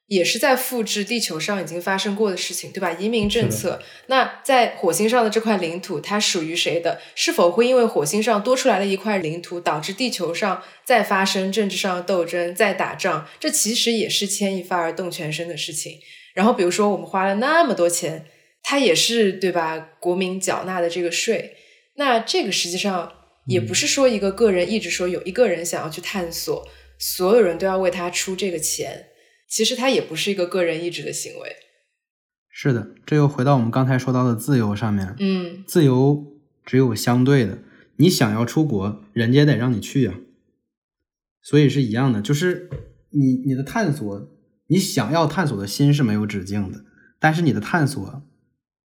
[0.09, 2.93] 也是在复制地球上已经发生过的事情，对吧？
[2.93, 7.01] 移民政策，那在火星上的这块领土，它属于谁的？
[7.15, 13.27] 是否会因为火星上多出来的一块领土，导致地球上再发生政治上的斗争、再打仗？
[13.41, 15.99] 这其实也是牵一发而动全身的事情。
[16.35, 18.27] 然后，比如说我们花了那么多钱，
[18.63, 19.79] 它也是对吧？
[20.01, 21.57] 国民缴纳的这个税，
[21.97, 23.13] 那这个实际上。
[23.49, 26.67] 也不是说一个个人一直说有一个人想要去探索，
[26.99, 29.07] 所有人都要为他出这个钱。
[29.49, 31.57] 其实他也不是一个个人意志的行为。
[32.49, 35.14] 是的，这又回到我们刚才说到的自由上面。
[35.18, 37.59] 嗯，自由只有相对的，
[37.97, 40.14] 你想要出国，人家得让你去呀。
[41.42, 42.70] 所以是一样的，就是
[43.11, 44.28] 你你的探索，
[44.68, 46.84] 你想要探索的心是没有止境的，
[47.20, 48.22] 但是你的探索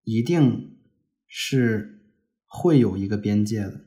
[0.04, 0.76] 一定
[1.26, 2.02] 是
[2.46, 3.80] 会有一个边界的。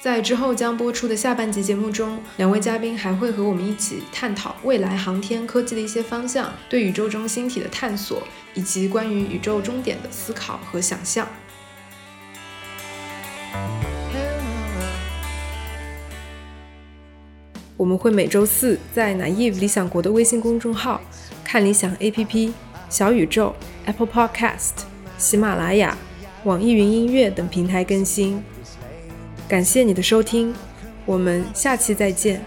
[0.00, 8.22] 在之后将播出的下半集节目中，两位嘉宾还会和我们一起探讨未来航天科技的一些方向，对宇宙中星体的探索，
[8.54, 11.26] 以及关于宇宙终点的思考和想象。
[17.76, 21.00] 我们会每周四在 naive 理想国的微信公众号、
[21.42, 22.52] 看理想 APP、
[22.88, 23.54] 小宇宙、
[23.86, 24.72] Apple Podcast、
[25.18, 25.98] 喜马拉雅、
[26.44, 28.42] 网易云音乐等平台更新。
[29.48, 30.52] 感谢你的收听
[31.04, 32.44] 我们下期再见。